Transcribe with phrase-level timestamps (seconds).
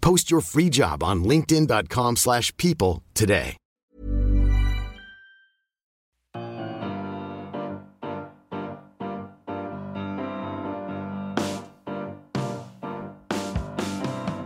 [0.00, 3.56] Post your free job on linkedin.com/people slash people today.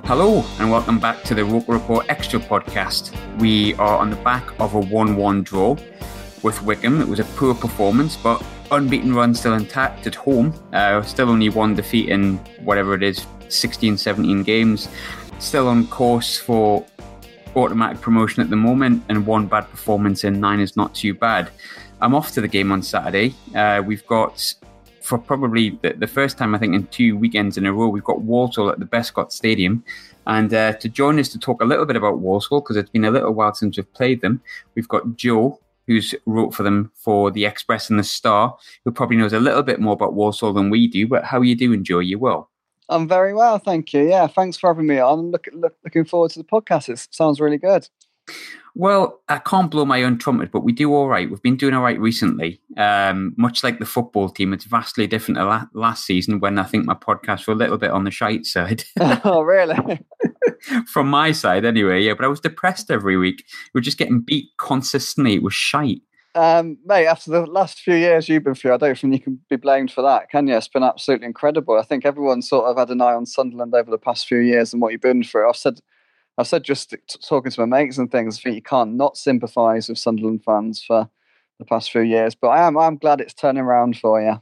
[0.05, 3.17] Hello, and welcome back to the Roker Report Extra podcast.
[3.41, 5.77] We are on the back of a 1 1 draw
[6.43, 7.01] with Wycombe.
[7.01, 10.53] It was a poor performance, but unbeaten run still intact at home.
[10.73, 14.89] Uh, still only one defeat in whatever it is 16, 17 games.
[15.43, 16.87] Still on course for
[17.57, 21.51] automatic promotion at the moment, and one bad performance in nine is not too bad.
[22.01, 23.35] I'm off to the game on Saturday.
[23.53, 24.55] Uh, we've got
[25.03, 28.05] for probably the, the, first time I think in two weekends in a row, we've
[28.05, 29.83] got Walsall at the Bescot Stadium.
[30.29, 33.05] And uh, to join us to talk a little bit about Walsall, because it's been
[33.05, 34.41] a little while since we've played them,
[34.77, 39.17] we've got Joe, who's wrote for them for the Express and the Star, who probably
[39.17, 41.09] knows a little bit more about Walsall than we do.
[41.09, 41.99] But how are you doing, Joe?
[41.99, 42.49] You well?
[42.93, 44.09] I'm very well, thank you.
[44.09, 45.31] Yeah, thanks for having me on.
[45.31, 46.89] Look, look, looking forward to the podcast.
[46.89, 47.89] It sounds really good.
[48.75, 51.29] Well, I can't blow my own trumpet, but we do all right.
[51.29, 52.61] We've been doing all right recently.
[52.79, 56.63] Um, much like the football team, it's vastly different to la- last season when I
[56.63, 58.85] think my podcasts were a little bit on the shite side.
[59.25, 60.01] oh, really?
[60.87, 62.03] From my side, anyway.
[62.03, 63.45] Yeah, but I was depressed every week.
[63.75, 65.35] We were just getting beat consistently.
[65.35, 66.01] It was shite.
[66.35, 69.41] Um, mate, after the last few years you've been through, I don't think you can
[69.51, 70.57] be blamed for that, can you?
[70.57, 71.79] It's been absolutely incredible.
[71.79, 74.73] I think everyone sort of had an eye on Sunderland over the past few years
[74.73, 75.49] and what you've been through.
[75.49, 75.81] I've said
[76.39, 76.95] I've said just
[77.29, 80.83] talking to my mates and things, I think you can't not sympathise with Sunderland fans
[80.83, 81.09] for
[81.59, 82.35] the past few years.
[82.35, 84.41] But I am I'm glad it's turning around for you.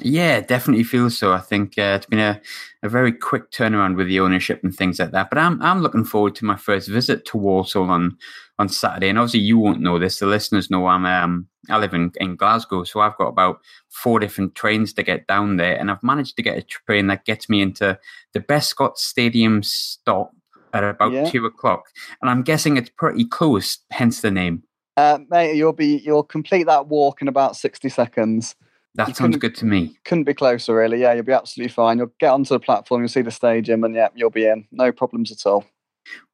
[0.00, 1.32] Yeah, definitely feels so.
[1.32, 2.40] I think uh, it's been a,
[2.82, 5.28] a very quick turnaround with the ownership and things like that.
[5.28, 8.16] But I'm I'm looking forward to my first visit to Walsall on
[8.58, 9.10] on Saturday.
[9.10, 10.18] And obviously, you won't know this.
[10.18, 13.60] The listeners know I'm um, I live in, in Glasgow, so I've got about
[13.90, 17.26] four different trains to get down there, and I've managed to get a train that
[17.26, 17.98] gets me into
[18.32, 20.32] the Bescot Stadium stop
[20.72, 21.28] at about yeah.
[21.28, 21.84] two o'clock,
[22.22, 23.78] and I'm guessing it's pretty close.
[23.90, 24.62] Hence the name.
[24.96, 28.56] Uh, mate, you'll be you'll complete that walk in about sixty seconds.
[28.94, 29.96] That sounds good to me.
[30.04, 31.00] Couldn't be closer, really.
[31.00, 31.98] Yeah, you'll be absolutely fine.
[31.98, 34.66] You'll get onto the platform, you'll see the stadium, and yeah, you'll be in.
[34.70, 35.64] No problems at all.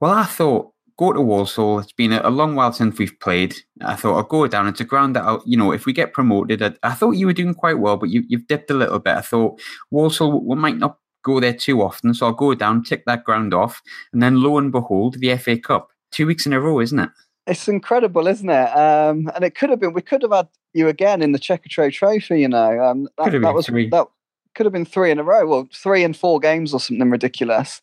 [0.01, 1.79] Well, I thought go to Walsall.
[1.79, 3.55] It's been a, long while since we've played.
[3.81, 4.67] I thought I'll go down.
[4.67, 7.27] It's a ground that, I'll, you know, if we get promoted, I, I, thought you
[7.27, 9.17] were doing quite well, but you, have dipped a little bit.
[9.17, 9.61] I thought
[9.91, 12.13] Walsall we might not go there too often.
[12.15, 13.81] So I'll go down, tick that ground off,
[14.13, 15.89] and then lo and behold, the FA Cup.
[16.11, 17.11] Two weeks in a row, isn't it?
[17.49, 18.77] It's incredible, isn't it?
[18.77, 19.93] Um, and it could have been.
[19.93, 22.41] We could have had you again in the Checkatrade Trophy.
[22.41, 23.89] You know, um, that, that was three.
[23.89, 24.07] that
[24.55, 25.47] could have been three in a row.
[25.47, 27.81] Well, three and four games or something ridiculous.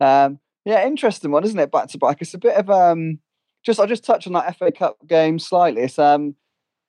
[0.00, 1.72] Um, yeah, interesting one, isn't it?
[1.72, 2.18] Back to back.
[2.20, 3.18] It's a bit of um.
[3.64, 5.82] Just I'll just touch on that FA Cup game slightly.
[5.82, 6.36] It's um.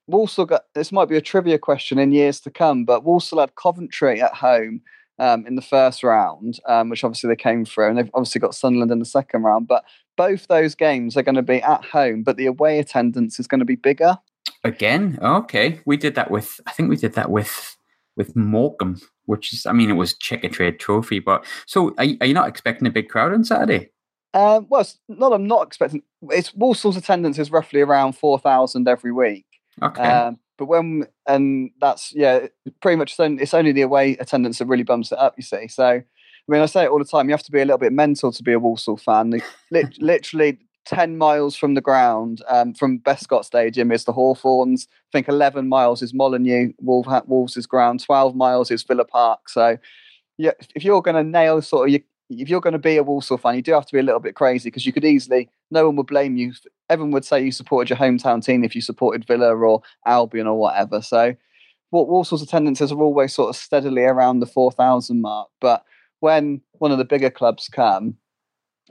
[0.08, 3.56] Walsall got this might be a trivia question in years to come, but Walsall had
[3.56, 4.82] Coventry at home
[5.20, 8.56] um, in the first round, um, which obviously they came through, and they've obviously got
[8.56, 9.68] Sunderland in the second round.
[9.68, 9.84] But
[10.18, 13.60] both those games are going to be at home, but the away attendance is going
[13.60, 14.18] to be bigger.
[14.64, 16.60] Again, okay, we did that with.
[16.66, 17.78] I think we did that with
[18.18, 21.20] with Morecambe, which is, I mean, it was Checkatrade Trophy.
[21.20, 23.92] But so, are, are you not expecting a big crowd on Saturday?
[24.34, 25.32] Um, well, not.
[25.32, 26.04] I'm not expecting.
[26.30, 29.46] It's Walsall's attendance is roughly around four thousand every week.
[29.82, 30.02] Okay.
[30.02, 32.48] Um, but when and that's yeah,
[32.82, 33.16] pretty much.
[33.20, 35.36] It's only the away attendance that really bumps it up.
[35.38, 36.02] You see, so
[36.48, 37.28] I mean, I say it all the time.
[37.28, 39.42] You have to be a little bit mental to be a Walsall fan.
[40.00, 44.88] literally ten miles from the ground, um, from Bescot Stadium, is the Hawthorns.
[44.90, 48.04] I think eleven miles is Molineux, Wolves' ground.
[48.04, 49.50] Twelve miles is Villa Park.
[49.50, 49.78] So,
[50.38, 53.38] yeah, if you're going to nail sort of if you're going to be a Walsall
[53.38, 55.86] fan, you do have to be a little bit crazy because you could easily, no
[55.86, 56.52] one would blame you.
[56.90, 60.60] Everyone would say you supported your hometown team if you supported Villa or Albion or
[60.60, 61.02] whatever.
[61.02, 61.36] So,
[61.90, 65.48] what Walsall's attendances are always sort of steadily around the 4,000 mark.
[65.62, 65.84] But
[66.20, 68.16] when one of the bigger clubs come,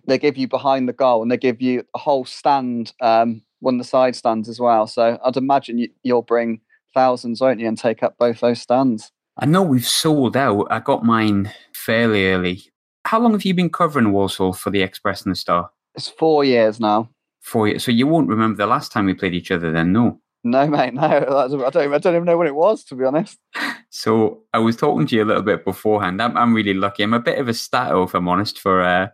[0.07, 3.75] they give you behind the goal and they give you a whole stand um, one
[3.75, 4.87] of the side stands as well.
[4.87, 6.61] So I'd imagine you, you'll bring
[6.95, 9.11] thousands, won't you, and take up both those stands.
[9.39, 10.67] I know we've sold out.
[10.71, 12.63] I got mine fairly early.
[13.05, 15.71] How long have you been covering Walsall for the Express and the Star?
[15.95, 17.11] It's four years now.
[17.41, 17.85] Four years.
[17.85, 20.21] So you won't remember the last time we played each other then, no?
[20.43, 21.03] No, mate, no.
[21.03, 23.39] I don't, I don't even know when it was, to be honest.
[23.97, 26.21] So I was talking to you a little bit beforehand.
[26.21, 27.03] I'm, I'm really lucky.
[27.03, 29.09] I'm a bit of a stato, if I'm honest, for uh,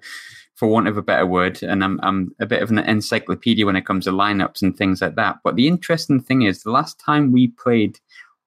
[0.57, 3.77] for want of a better word, and I'm I'm a bit of an encyclopedia when
[3.77, 5.37] it comes to lineups and things like that.
[5.45, 8.01] But the interesting thing is, the last time we played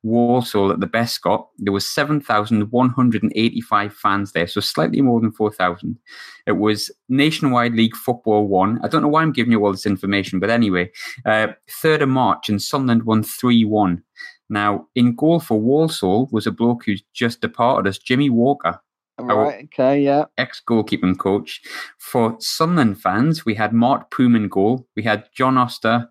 [0.04, 5.98] Walsall at the Bescot, there was 7,185 fans there, so slightly more than 4,000.
[6.46, 8.82] It was Nationwide League Football 1.
[8.84, 10.92] I don't know why I'm giving you all this information, but anyway,
[11.26, 11.48] uh,
[11.82, 14.04] 3rd of March, and Sunderland won 3 1.
[14.50, 18.80] Now, in goal for Walsall was a bloke who's just departed us, Jimmy Walker.
[19.18, 20.26] Right, okay, yeah.
[20.38, 21.62] Ex goalkeeping coach.
[21.98, 24.88] For Sunderland fans, we had Mart Poom goal.
[24.96, 26.10] We had John Oster,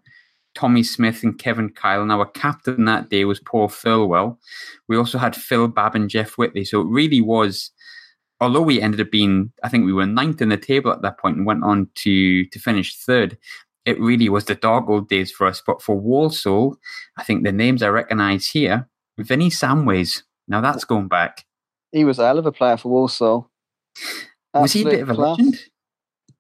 [0.55, 2.03] Tommy Smith and Kevin Kyle.
[2.03, 4.39] And our captain that day was Paul Thirlwell.
[4.89, 6.65] We also had Phil Babb and Jeff Whitley.
[6.65, 7.71] So it really was,
[8.41, 11.19] although we ended up being, I think we were ninth in the table at that
[11.19, 13.37] point and went on to to finish third.
[13.85, 15.63] It really was the dark old days for us.
[15.65, 16.79] But for Walsall,
[17.17, 18.89] I think the names I recognise here,
[19.19, 20.23] Vinny Samways.
[20.49, 21.45] Now that's going back.
[21.93, 23.51] He was a hell of a player for Walsall.
[24.53, 25.39] Was he a bit of a class.
[25.39, 25.59] legend?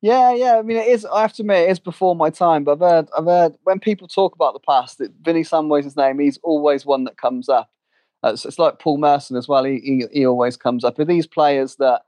[0.00, 0.58] Yeah, yeah.
[0.58, 1.06] I mean, it is.
[1.06, 2.64] I have to admit, it is before my time.
[2.64, 6.18] But I've heard, I've heard when people talk about the past, that Vinny Samways' name,
[6.18, 7.70] he's always one that comes up.
[8.22, 9.64] Uh, it's, it's like Paul Merson as well.
[9.64, 10.98] He, he he always comes up.
[10.98, 12.02] With these players that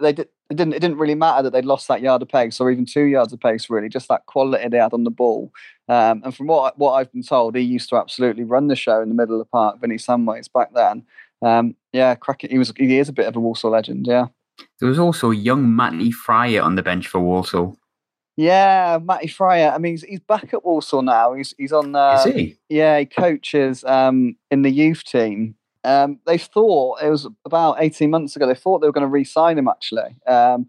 [0.00, 2.60] they did, it didn't it didn't really matter that they'd lost that yard of pace
[2.60, 3.70] or even two yards of pace.
[3.70, 5.52] Really, just that quality they had on the ball.
[5.88, 9.00] Um, and from what what I've been told, he used to absolutely run the show
[9.00, 9.80] in the middle of the park.
[9.80, 11.04] Vinny Samways back then.
[11.42, 12.50] Um, yeah, cracking.
[12.50, 14.06] He was he is a bit of a Walsall legend.
[14.06, 14.26] Yeah.
[14.78, 17.78] There was also young Matty Fryatt on the bench for Walsall.
[18.36, 19.74] Yeah, Matty Fryatt.
[19.74, 21.34] I mean, he's, he's back at Walsall now.
[21.34, 21.94] He's he's on.
[21.94, 22.56] Uh, Is he?
[22.68, 25.54] Yeah, he coaches um, in the youth team.
[25.82, 28.46] Um, they thought it was about eighteen months ago.
[28.46, 30.16] They thought they were going to re-sign him actually.
[30.26, 30.66] Um,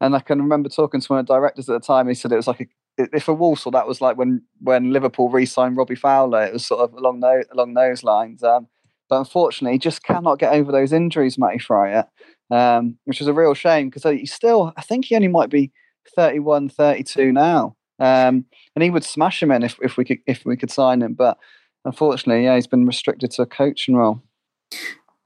[0.00, 2.08] and I can remember talking to one of the directors at the time.
[2.08, 5.28] He said it was like a, if for Walsall that was like when when Liverpool
[5.28, 6.44] re-signed Robbie Fowler.
[6.44, 8.42] It was sort of along those along those lines.
[8.42, 8.68] Um,
[9.08, 12.08] but unfortunately, he just cannot get over those injuries, Matty Fryatt,
[12.50, 14.72] um, which is a real shame because he's still.
[14.76, 15.72] I think he only might be
[16.14, 17.76] 31, 32 now.
[17.98, 18.44] Um,
[18.74, 21.14] and he would smash him in if, if we could if we could sign him.
[21.14, 21.38] But
[21.84, 24.22] unfortunately, yeah, he's been restricted to a coaching role.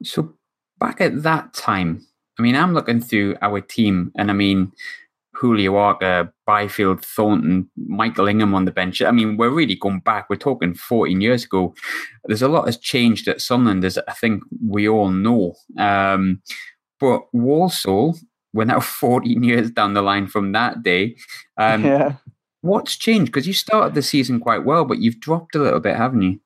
[0.03, 0.33] So
[0.79, 2.05] back at that time,
[2.37, 4.71] I mean, I'm looking through our team, and I mean,
[5.33, 9.01] Julio Arca, Byfield, Thornton, Michael Ingham on the bench.
[9.01, 10.29] I mean, we're really going back.
[10.29, 11.73] We're talking 14 years ago.
[12.25, 15.55] There's a lot has changed at Sunderland, as I think we all know.
[15.77, 16.41] Um,
[16.99, 18.17] but Walsall,
[18.53, 21.17] we're now 14 years down the line from that day.
[21.57, 22.15] Um, yeah.
[22.61, 23.31] What's changed?
[23.31, 26.39] Because you started the season quite well, but you've dropped a little bit, haven't you?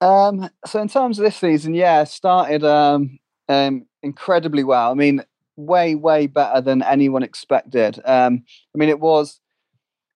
[0.00, 3.18] Um, so in terms of this season, yeah, started um,
[3.48, 4.90] um, incredibly well.
[4.90, 5.22] I mean,
[5.56, 8.00] way, way better than anyone expected.
[8.04, 8.44] Um,
[8.74, 9.40] I mean, it was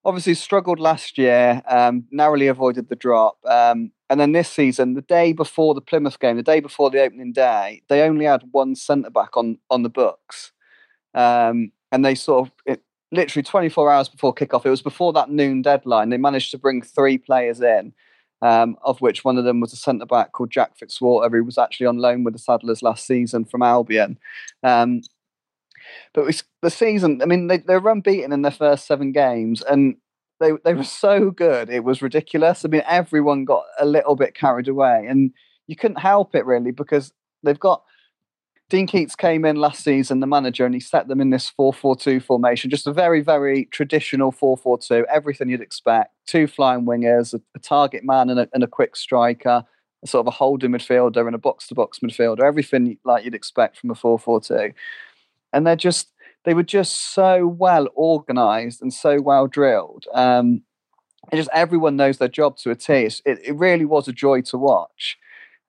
[0.05, 3.39] obviously struggled last year, um, narrowly avoided the drop.
[3.47, 7.03] Um, and then this season, the day before the Plymouth game, the day before the
[7.03, 10.53] opening day, they only had one centre back on on the books.
[11.15, 15.31] Um, and they sort of, it, literally 24 hours before kickoff, it was before that
[15.31, 17.93] noon deadline, they managed to bring three players in.
[18.41, 21.59] Um, of which one of them was a centre back called Jack Fitzwater, who was
[21.59, 24.17] actually on loan with the Saddlers last season from Albion.
[24.63, 25.01] Um,
[26.15, 29.63] but we, the season, I mean, they, they were unbeaten in their first seven games,
[29.63, 29.97] and
[30.41, 32.65] they they were so good, it was ridiculous.
[32.65, 35.33] I mean, everyone got a little bit carried away, and
[35.67, 37.83] you couldn't help it really because they've got
[38.71, 41.73] Dean Keates came in last season, the manager, and he set them in this 4
[41.73, 46.13] 4 2 formation, just a very, very traditional 4 4 2, everything you'd expect.
[46.27, 49.65] Two flying wingers, a, a target man, and a, and a quick striker,
[50.05, 53.79] sort of a holding midfielder, and a box to box midfielder, everything like you'd expect
[53.79, 54.73] from a 4 4 2.
[55.55, 56.13] And they're just,
[56.45, 60.05] they were just so well organized and so well drilled.
[60.13, 60.63] Um,
[61.31, 62.93] and just everyone knows their job to a T.
[62.93, 65.17] It, it really was a joy to watch.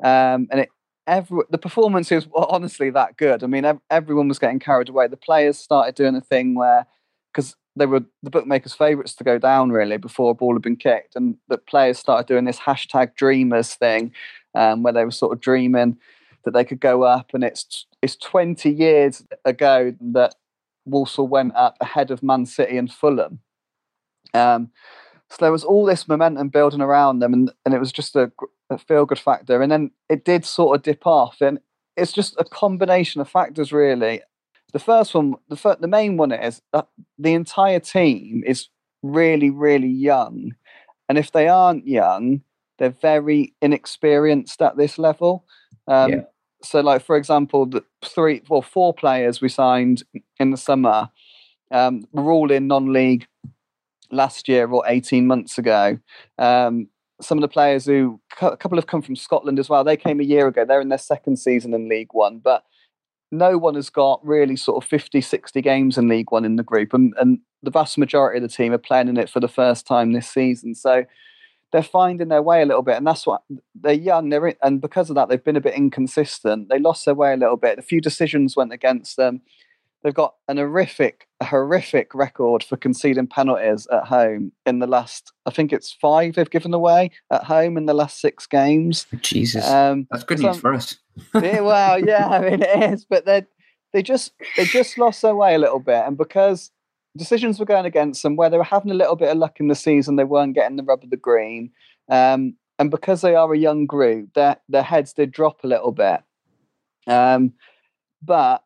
[0.04, 0.70] Um, and it,
[1.10, 3.44] every, the performances were honestly that good.
[3.44, 5.08] I mean, ev- everyone was getting carried away.
[5.08, 6.86] The players started doing a thing where,
[7.34, 10.76] because they were the bookmakers' favourites to go down really before a ball had been
[10.76, 14.14] kicked, and the players started doing this hashtag Dreamers thing,
[14.56, 15.98] um, where they were sort of dreaming
[16.46, 17.32] that they could go up.
[17.34, 20.36] And it's it's 20 years ago that
[20.86, 23.40] Walsall went up ahead of Man City and Fulham.
[24.34, 24.72] Um,
[25.30, 28.32] so there was all this momentum building around them, and, and it was just a,
[28.70, 29.62] a feel good factor.
[29.62, 31.60] And then it did sort of dip off, and
[31.98, 34.22] it's just a combination of factors, really.
[34.72, 38.70] The first one, the fir- the main one is that the entire team is
[39.02, 40.54] really, really young,
[41.08, 42.42] and if they aren't young,
[42.78, 45.46] they're very inexperienced at this level.
[45.88, 46.22] Um, yeah.
[46.62, 50.04] So, like for example, the three, well, four players we signed
[50.40, 51.10] in the summer
[51.72, 53.26] um, were all in non-league
[54.12, 55.98] last year or eighteen months ago.
[56.38, 56.90] Um,
[57.22, 59.84] some of the players who a couple have come from Scotland as well.
[59.84, 60.66] They came a year ago.
[60.66, 62.64] They're in their second season in League One, but
[63.32, 66.64] no one has got really sort of 50, 60 games in League One in the
[66.64, 69.48] group, and, and the vast majority of the team are playing in it for the
[69.48, 70.74] first time this season.
[70.76, 71.06] So
[71.72, 73.44] they're finding their way a little bit, and that's what
[73.76, 74.30] they're young.
[74.30, 76.70] They're in, and because of that, they've been a bit inconsistent.
[76.70, 77.78] They lost their way a little bit.
[77.78, 79.42] A few decisions went against them.
[80.04, 85.34] They've got an horrific, a horrific record for conceding penalties at home in the last.
[85.46, 89.06] I think it's five they've given away at home in the last six games.
[89.22, 90.98] Jesus, um, that's good news for us.
[91.36, 93.46] yeah, well, yeah, I mean it is, but they
[93.92, 96.72] they just they just lost their way a little bit, and because
[97.18, 99.68] decisions were going against them, where they were having a little bit of luck in
[99.68, 101.72] the season, they weren't getting the rub of the green,
[102.10, 105.92] um, and because they are a young group, their their heads did drop a little
[105.92, 106.22] bit.
[107.06, 107.54] Um,
[108.22, 108.64] but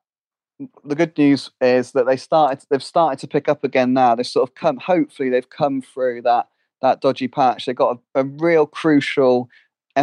[0.84, 4.16] the good news is that they started they've started to pick up again now.
[4.16, 6.48] They've sort of come hopefully they've come through that
[6.82, 7.66] that dodgy patch.
[7.66, 9.50] They got a, a real crucial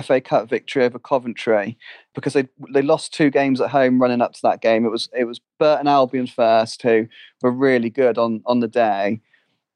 [0.02, 1.76] FA Cup victory over Coventry
[2.14, 4.85] because they they lost two games at home running up to that game.
[4.85, 7.07] It was it was Burton Albion first who
[7.43, 9.21] were really good on on the day,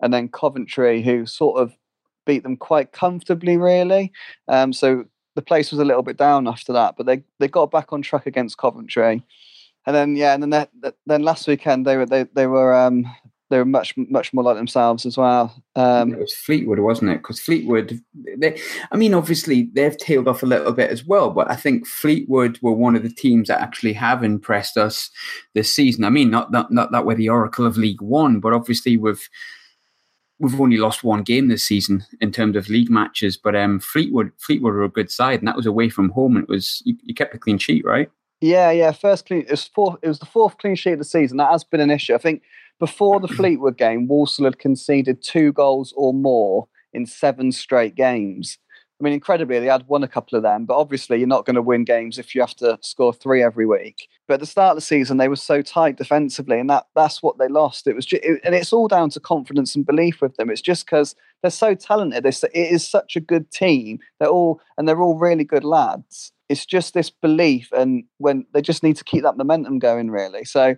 [0.00, 1.72] and then Coventry who sort of
[2.26, 4.12] beat them quite comfortably really.
[4.48, 7.70] Um, so the place was a little bit down after that, but they they got
[7.70, 9.24] back on track against Coventry
[9.86, 10.70] and then yeah, and then that,
[11.06, 13.06] then last weekend they were they they were um
[13.50, 15.62] they were much much more like themselves as well.
[15.76, 17.18] Um, it was Fleetwood, wasn't it?
[17.18, 18.00] Because Fleetwood,
[18.38, 18.58] they,
[18.90, 22.58] I mean, obviously they've tailed off a little bit as well, but I think Fleetwood
[22.62, 25.10] were one of the teams that actually have impressed us
[25.52, 26.04] this season.
[26.04, 29.28] I mean, not not not that we're the oracle of League One, but obviously we've
[30.38, 33.36] we've only lost one game this season in terms of league matches.
[33.36, 36.44] But um, Fleetwood Fleetwood were a good side, and that was away from home, and
[36.44, 38.10] it was you, you kept a clean sheet, right?
[38.44, 38.92] Yeah, yeah.
[38.92, 39.40] First clean.
[39.40, 39.98] It was fourth.
[40.02, 41.38] It was the fourth clean sheet of the season.
[41.38, 42.14] That has been an issue.
[42.14, 42.42] I think
[42.78, 48.58] before the Fleetwood game, Walsall had conceded two goals or more in seven straight games.
[49.04, 51.56] I mean, incredibly, they had won a couple of them, but obviously, you're not going
[51.56, 54.08] to win games if you have to score three every week.
[54.26, 57.22] But at the start of the season, they were so tight defensively, and that that's
[57.22, 57.86] what they lost.
[57.86, 60.48] It was, it, and it's all down to confidence and belief with them.
[60.48, 62.24] It's just because they're so talented.
[62.24, 63.98] It's, it is such a good team.
[64.20, 68.60] They're all and they're all really good lads it's just this belief, and when they
[68.60, 70.44] just need to keep that momentum going, really.
[70.44, 70.76] So,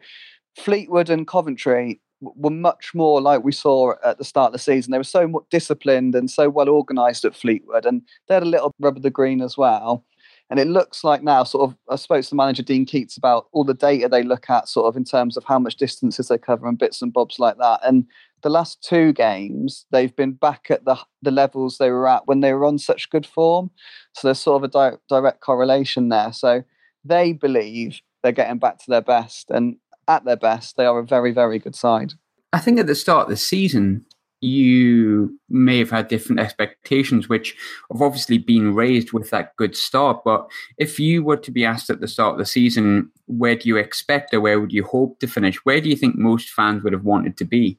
[0.56, 4.92] Fleetwood and Coventry were much more like we saw at the start of the season.
[4.92, 8.46] They were so much disciplined and so well organised at Fleetwood, and they had a
[8.46, 10.04] little rub of the green as well.
[10.48, 13.48] And it looks like now, sort of, I spoke to the manager Dean Keates about
[13.50, 16.38] all the data they look at, sort of in terms of how much distances they
[16.38, 17.80] cover and bits and bobs like that.
[17.82, 18.06] And
[18.42, 22.40] the last two games, they've been back at the the levels they were at when
[22.40, 23.70] they were on such good form.
[24.14, 26.32] So there's sort of a di- direct correlation there.
[26.32, 26.62] So
[27.04, 29.76] they believe they're getting back to their best, and
[30.08, 32.12] at their best, they are a very, very good side.
[32.52, 34.04] I think at the start of the season,
[34.40, 37.56] you may have had different expectations, which
[37.90, 40.22] have obviously been raised with that good start.
[40.24, 40.48] But
[40.78, 43.76] if you were to be asked at the start of the season, where do you
[43.76, 45.56] expect or where would you hope to finish?
[45.64, 47.78] Where do you think most fans would have wanted to be?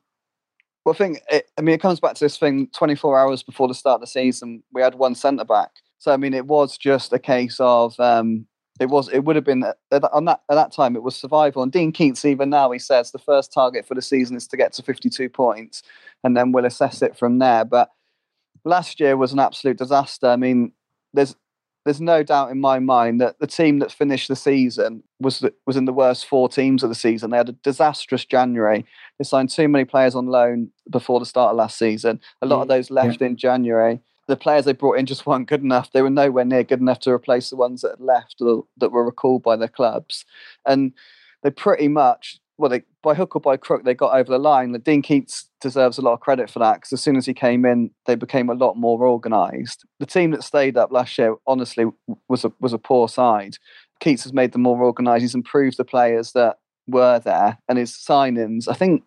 [0.83, 2.67] Well, I think it, I mean it comes back to this thing.
[2.73, 5.71] Twenty four hours before the start of the season, we had one centre back.
[5.99, 8.47] So I mean, it was just a case of um,
[8.79, 11.63] it was it would have been on that at that time it was survival.
[11.63, 14.57] And Dean Keates even now he says the first target for the season is to
[14.57, 15.83] get to fifty two points,
[16.23, 17.65] and then we'll assess it from there.
[17.65, 17.89] But
[18.63, 20.27] last year was an absolute disaster.
[20.27, 20.73] I mean,
[21.13, 21.35] there's
[21.85, 25.77] there's no doubt in my mind that the team that finished the season was was
[25.77, 27.31] in the worst four teams of the season.
[27.31, 28.85] They had a disastrous January.
[29.17, 32.19] They signed too many players on loan before the start of last season.
[32.41, 33.27] A lot of those left yeah.
[33.27, 34.01] in January.
[34.27, 35.91] The players they brought in just weren't good enough.
[35.91, 38.91] They were nowhere near good enough to replace the ones that had left or that
[38.91, 40.25] were recalled by their clubs.
[40.65, 40.93] And
[41.43, 44.71] they pretty much well, they, by hook or by crook, they got over the line.
[44.71, 47.33] The Dean Keates deserves a lot of credit for that because as soon as he
[47.33, 49.85] came in, they became a lot more organised.
[49.99, 51.85] The team that stayed up last year, honestly,
[52.27, 53.57] was a was a poor side.
[53.99, 55.21] Keates has made them more organised.
[55.21, 56.57] He's improved the players that
[56.87, 58.67] were there, and his signings.
[58.67, 59.03] I think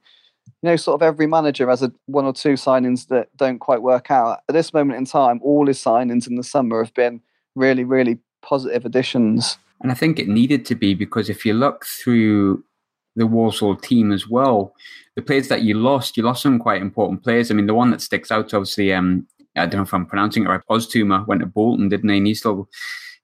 [0.47, 3.83] you know, sort of every manager has a one or two signings that don't quite
[3.83, 4.41] work out.
[4.49, 7.21] At this moment in time, all his signings in the summer have been
[7.55, 9.59] really, really positive additions.
[9.81, 12.63] And I think it needed to be because if you look through
[13.17, 14.75] the Walsall team as well.
[15.17, 17.51] The players that you lost, you lost some quite important players.
[17.51, 20.45] I mean, the one that sticks out, obviously, um, I don't know if I'm pronouncing
[20.45, 20.61] it right.
[20.71, 22.19] Oztumer went to Bolton, didn't he?
[22.19, 22.69] And he's still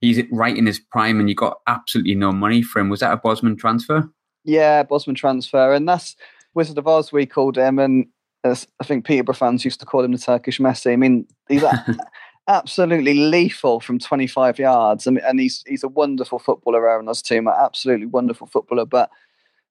[0.00, 2.88] he's right in his prime, and you got absolutely no money for him.
[2.88, 4.08] Was that a Bosman transfer?
[4.44, 6.16] Yeah, Bosman transfer, and that's
[6.56, 7.12] Wizard of Oz.
[7.12, 8.06] We called him, and
[8.44, 10.92] uh, as I think Peterborough fans used to call him the Turkish Messi.
[10.92, 11.64] I mean, he's
[12.48, 16.88] absolutely lethal from 25 yards, and, and he's he's a wonderful footballer.
[16.88, 18.86] Aaron team, absolutely wonderful footballer.
[18.86, 19.10] But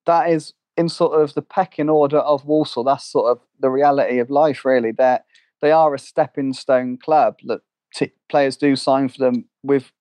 [0.06, 2.84] that is in sort of the pecking order of Walsall.
[2.84, 4.92] That's sort of the reality of life, really.
[4.92, 5.26] That
[5.62, 7.62] they are a stepping stone club that
[7.96, 9.92] t- players do sign for them with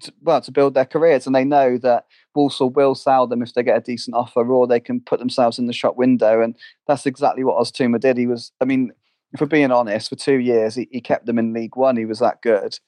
[0.00, 3.54] to, well to build their careers, and they know that Walsall will sell them if
[3.54, 6.56] they get a decent offer, or they can put themselves in the shop window, and
[6.86, 8.16] that's exactly what Oztumer did.
[8.16, 8.92] He was, I mean,
[9.32, 11.96] if we're being honest, for two years he, he kept them in League One.
[11.96, 12.78] He was that good.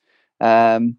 [0.40, 0.98] Um,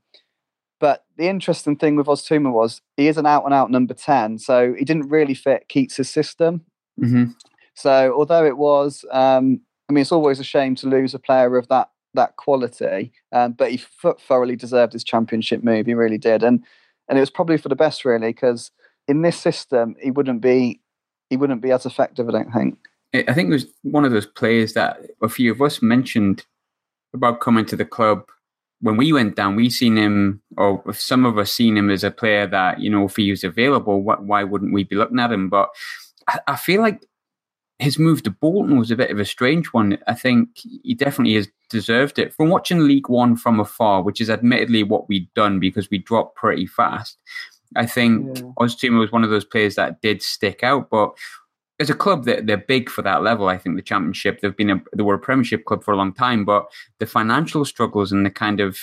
[0.79, 4.39] but the interesting thing with Oztumer was he is an out and out number 10.
[4.39, 6.65] So he didn't really fit Keates' system.
[6.99, 7.31] Mm-hmm.
[7.75, 11.57] So although it was, um, I mean, it's always a shame to lose a player
[11.57, 15.85] of that that quality, um, but he f- thoroughly deserved his championship move.
[15.85, 16.43] He really did.
[16.43, 16.63] And
[17.07, 18.71] and it was probably for the best, really, because
[19.07, 20.81] in this system, he wouldn't be
[21.29, 22.27] he wouldn't be as effective.
[22.29, 22.77] I don't think.
[23.13, 26.45] I think it was one of those players that a few of us mentioned
[27.13, 28.25] about coming to the club
[28.81, 29.55] when we went down.
[29.55, 33.05] We seen him, or some of us seen him as a player that you know,
[33.05, 35.49] if he was available, why wouldn't we be looking at him?
[35.49, 35.69] But
[36.47, 37.05] I feel like
[37.79, 39.97] his move to Bolton was a bit of a strange one.
[40.07, 42.33] I think he definitely has deserved it.
[42.33, 46.35] From watching League One from afar, which is admittedly what we'd done because we dropped
[46.35, 47.17] pretty fast,
[47.75, 48.43] I think yeah.
[48.57, 50.89] Was one of those players that did stick out.
[50.89, 51.11] But
[51.79, 53.47] as a club, they're, they're big for that level.
[53.47, 56.13] I think the Championship, they've been a, they were a Premiership club for a long
[56.13, 56.67] time, but
[56.99, 58.77] the financial struggles and the kind of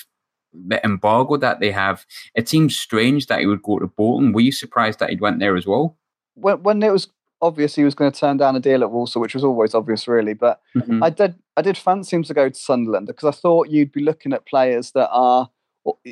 [0.52, 4.32] the embargo that they have, it seems strange that he would go to Bolton.
[4.32, 5.96] Were you surprised that he went there as well?
[6.34, 7.08] When, when it was
[7.42, 10.08] obvious he was going to turn down a deal at Walsall, which was always obvious,
[10.08, 10.32] really.
[10.32, 11.02] But mm-hmm.
[11.02, 14.02] I did I did fancy him to go to Sunderland because I thought you'd be
[14.02, 15.50] looking at players that are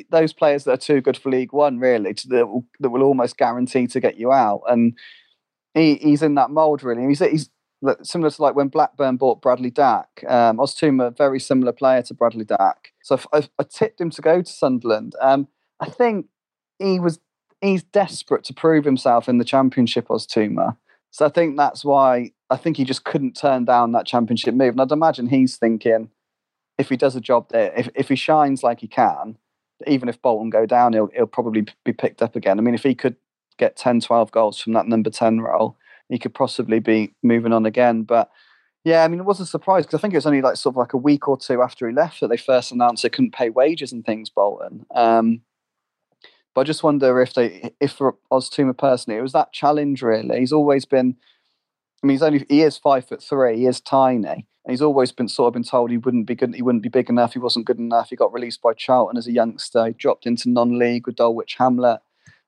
[0.09, 3.03] those players that are too good for League One, really, to, that, will, that will
[3.03, 4.61] almost guarantee to get you out.
[4.67, 4.97] And
[5.73, 7.07] he, he's in that mould, really.
[7.07, 7.49] He's, he's
[8.03, 10.23] similar to like when Blackburn bought Bradley Dack.
[10.27, 12.91] Um, Oztumer, very similar player to Bradley Dack.
[13.03, 15.13] So I, I tipped him to go to Sunderland.
[15.21, 15.47] Um,
[15.79, 16.27] I think
[16.77, 17.19] he was
[17.61, 20.07] he's desperate to prove himself in the Championship.
[20.09, 20.77] Oztumer.
[21.11, 24.71] So I think that's why I think he just couldn't turn down that championship move.
[24.71, 26.09] And I'd imagine he's thinking
[26.77, 29.37] if he does a job there, if, if he shines like he can,
[29.87, 32.57] even if Bolton go down, he'll, he'll probably be picked up again.
[32.57, 33.17] I mean, if he could
[33.57, 35.77] get 10, 12 goals from that number 10 role,
[36.09, 38.03] he could possibly be moving on again.
[38.03, 38.31] But
[38.83, 40.73] yeah, I mean, it was a surprise because I think it was only like sort
[40.73, 43.33] of like a week or two after he left that they first announced they couldn't
[43.33, 44.85] pay wages and things, Bolton.
[44.95, 45.41] Um,
[46.53, 50.39] but I just wonder if they, if for Oztumer personally, it was that challenge really.
[50.39, 51.15] He's always been,
[52.03, 55.11] I mean, he's only he is five foot three, he is tiny, and he's always
[55.11, 57.39] been sort of been told he wouldn't be good, he wouldn't be big enough, he
[57.39, 58.09] wasn't good enough.
[58.09, 61.99] He got released by Charlton as a youngster, he dropped into non-league with Dulwich Hamlet,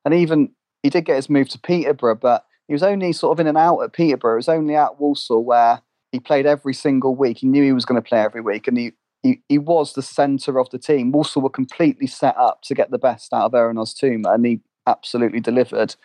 [0.04, 3.40] and even he did get his move to Peterborough, but he was only sort of
[3.40, 4.34] in and out at Peterborough.
[4.34, 7.40] It was only at Walsall where he played every single week.
[7.40, 10.02] He knew he was going to play every week, and he he, he was the
[10.02, 11.12] centre of the team.
[11.12, 14.60] Walsall were completely set up to get the best out of Erhun Oztumer, and he
[14.86, 15.96] absolutely delivered.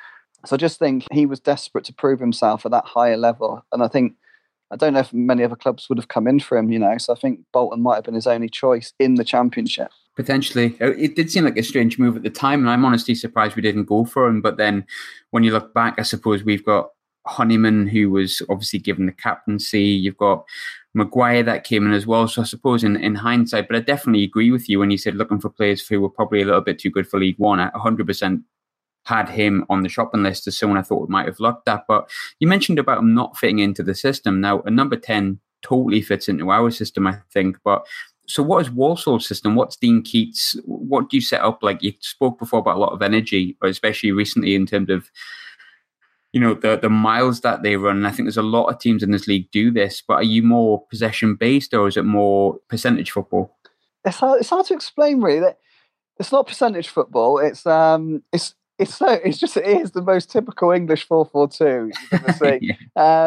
[0.46, 3.64] So I just think he was desperate to prove himself at that higher level.
[3.72, 4.14] And I think,
[4.70, 6.96] I don't know if many other clubs would have come in for him, you know.
[6.98, 9.90] So I think Bolton might have been his only choice in the championship.
[10.14, 10.76] Potentially.
[10.80, 13.56] Uh, it did seem like a strange move at the time, and I'm honestly surprised
[13.56, 14.40] we didn't go for him.
[14.40, 14.86] But then
[15.30, 16.90] when you look back, I suppose we've got
[17.26, 19.82] Honeyman, who was obviously given the captaincy.
[19.82, 20.44] You've got
[20.98, 22.28] Maguire that came in as well.
[22.28, 25.14] So I suppose in, in hindsight, but I definitely agree with you when you said
[25.14, 27.60] looking for players who were probably a little bit too good for League One.
[27.60, 28.42] I 100%
[29.04, 31.84] had him on the shopping list as someone I thought we might have looked at.
[31.88, 34.40] But you mentioned about him not fitting into the system.
[34.40, 37.58] Now, a number 10 totally fits into our system, I think.
[37.64, 37.86] But
[38.26, 39.54] so what is Walsall's system?
[39.54, 40.56] What's Dean Keates?
[40.64, 41.62] What do you set up?
[41.62, 45.08] Like you spoke before about a lot of energy, especially recently in terms of
[46.32, 47.96] you know the the miles that they run.
[47.96, 50.02] And I think there's a lot of teams in this league do this.
[50.06, 53.56] But are you more possession based or is it more percentage football?
[54.04, 55.40] It's hard, it's hard to explain really.
[55.40, 55.58] That
[56.18, 57.38] It's not percentage football.
[57.38, 61.48] It's um it's it's so it's just it is the most typical English four four
[61.48, 62.74] two you're going to see, yeah.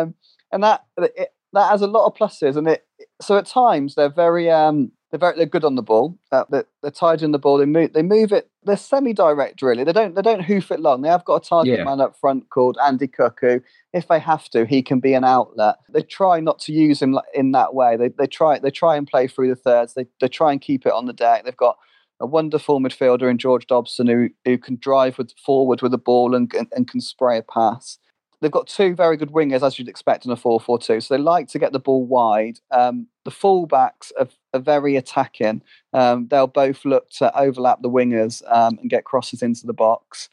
[0.01, 0.15] um,
[0.51, 2.55] and that it, that has a lot of pluses.
[2.55, 2.85] And it
[3.21, 6.17] so at times they're very um they're very they're good on the ball.
[6.31, 7.57] Uh, they're, they're tied in the ball.
[7.57, 8.49] They move they move it.
[8.63, 9.83] They're semi-direct really.
[9.83, 11.01] They don't they don't hoof it long.
[11.01, 11.83] They have got a target yeah.
[11.83, 13.61] man up front called Andy Cook who,
[13.93, 15.77] if they have to, he can be an outlet.
[15.89, 17.97] They try not to use him in that way.
[17.97, 19.93] They they try they try and play through the thirds.
[19.93, 21.43] They they try and keep it on the deck.
[21.43, 21.77] They've got
[22.19, 26.35] a wonderful midfielder in George Dobson who who can drive with forward with the ball
[26.35, 27.97] and, and, and can spray a pass
[28.41, 31.01] they've got two very good wingers, as you'd expect in a 4 4 2.
[31.01, 32.59] So they like to get the ball wide.
[32.71, 35.61] Um, the fullbacks are, are very attacking.
[35.93, 40.29] Um, they'll both look to overlap the wingers um, and get crosses into the box.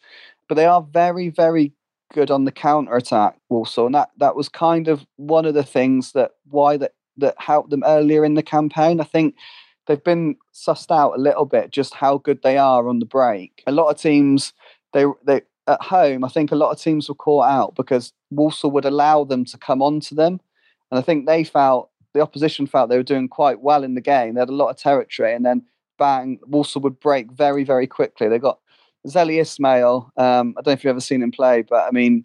[0.48, 1.72] But they are very, very
[2.12, 3.86] good on the counter attack, Walsall.
[3.86, 7.70] And that, that was kind of one of the things that why that that helped
[7.70, 9.00] them earlier in the campaign.
[9.00, 9.34] I think
[9.86, 13.62] they've been sussed out a little bit just how good they are on the break.
[13.66, 14.52] A lot of teams
[14.92, 18.70] they they at home, I think a lot of teams were caught out because Walsall
[18.70, 20.40] would allow them to come onto them.
[20.90, 24.00] And I think they felt the opposition felt they were doing quite well in the
[24.00, 24.34] game.
[24.34, 25.62] They had a lot of territory, and then
[25.98, 28.28] bang, Walsall would break very, very quickly.
[28.28, 28.58] They got
[29.06, 30.12] Zeli Ismail.
[30.16, 32.24] Um, I don't know if you've ever seen him play, but I mean,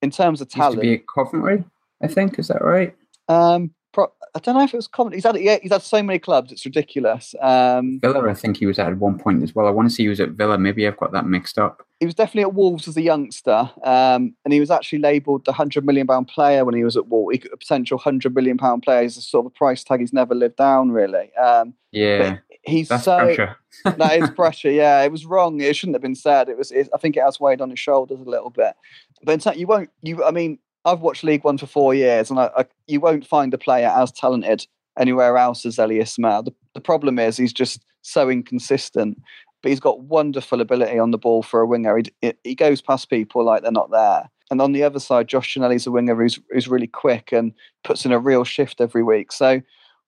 [0.00, 1.64] in terms of talent, Used to be at Coventry,
[2.02, 2.38] I think.
[2.38, 2.96] Is that right?
[3.28, 5.16] Um, pro- I don't know if it was Coventry.
[5.16, 6.52] He's had yeah, he's had so many clubs.
[6.52, 7.34] It's ridiculous.
[7.40, 9.66] Um, Villa, I think he was at at one point as well.
[9.66, 10.58] I want to say he was at Villa.
[10.58, 11.82] Maybe I've got that mixed up.
[11.98, 15.52] he was definitely at Wolves as a youngster, um, and he was actually labelled the
[15.52, 17.38] hundred million pound player when he was at Wolves.
[17.52, 20.34] A potential hundred million pound player is a sort of a price tag he's never
[20.34, 21.34] lived down really.
[21.36, 23.56] Um, Yeah, he's that's so pressure.
[23.84, 24.70] that is pressure.
[24.70, 25.60] Yeah, it was wrong.
[25.62, 26.50] It shouldn't have been said.
[26.50, 26.70] It was.
[26.70, 28.74] It, I think it has weighed on his shoulders a little bit.
[29.22, 29.88] But in fact, you won't.
[30.02, 30.22] You.
[30.22, 33.52] I mean, I've watched League One for four years, and I, I, you won't find
[33.52, 34.66] a player as talented
[34.98, 36.44] anywhere else as Zeli Ismail.
[36.44, 39.18] The, the problem is he's just so inconsistent.
[39.62, 41.98] But he's got wonderful ability on the ball for a winger.
[41.98, 44.30] He, he goes past people like they're not there.
[44.50, 48.04] And on the other side, Josh Ginnelly's a winger who's, who's really quick and puts
[48.04, 49.32] in a real shift every week.
[49.32, 49.60] So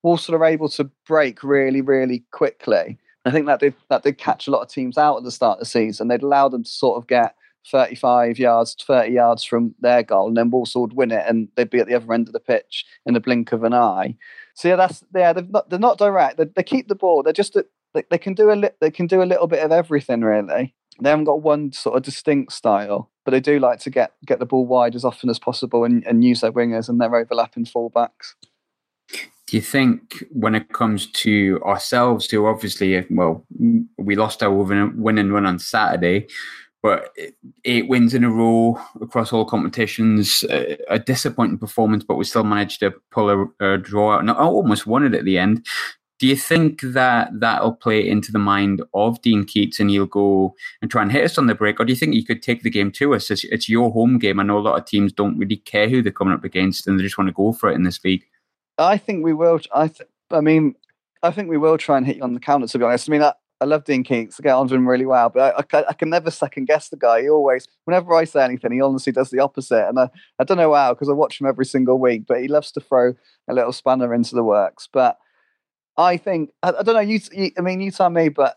[0.02, 2.98] Walsall are able to break really, really quickly.
[3.24, 5.56] I think that did that did catch a lot of teams out at the start
[5.56, 6.08] of the season.
[6.08, 7.34] They'd allow them to sort of get
[7.70, 11.70] 35 yards, 30 yards from their goal, and then Walsall would win it, and they'd
[11.70, 14.16] be at the other end of the pitch in the blink of an eye.
[14.54, 15.32] So yeah, that's yeah.
[15.32, 16.36] They're not, they're not direct.
[16.36, 17.22] They, they keep the ball.
[17.22, 17.56] They're just
[17.94, 20.74] they, they can do a li- they can do a little bit of everything really.
[21.00, 24.38] They haven't got one sort of distinct style, but they do like to get get
[24.38, 27.66] the ball wide as often as possible and, and use their wingers and their overlapping
[27.66, 28.34] fullbacks.
[29.46, 33.46] Do you think when it comes to ourselves, who obviously, well,
[33.96, 36.26] we lost our win win on Saturday,
[36.82, 37.12] but
[37.64, 42.44] eight wins in a row across all competitions, uh, a disappointing performance, but we still
[42.44, 45.66] managed to pull a, a draw out and I almost won it at the end.
[46.18, 50.54] Do you think that that'll play into the mind of Dean Keates and he'll go
[50.82, 51.78] and try and hit us on the break?
[51.78, 53.30] Or do you think he could take the game to us?
[53.30, 54.40] It's, it's your home game.
[54.40, 56.98] I know a lot of teams don't really care who they're coming up against and
[56.98, 58.24] they just want to go for it in this league.
[58.78, 59.60] I think we will.
[59.72, 60.74] I, th- I mean,
[61.22, 62.66] I think we will try and hit you on the counter.
[62.66, 64.38] To be honest, I mean, I, I love Dean Keates.
[64.38, 66.66] I get on to him really well, but I, I, can, I can never second
[66.66, 67.22] guess the guy.
[67.22, 69.88] He always, whenever I say anything, he honestly does the opposite.
[69.88, 72.46] And I, I don't know how because I watch him every single week, but he
[72.46, 73.14] loves to throw
[73.48, 74.88] a little spanner into the works.
[74.92, 75.18] But
[75.96, 77.00] I think I, I don't know.
[77.00, 78.56] You, you, I mean, you tell me, but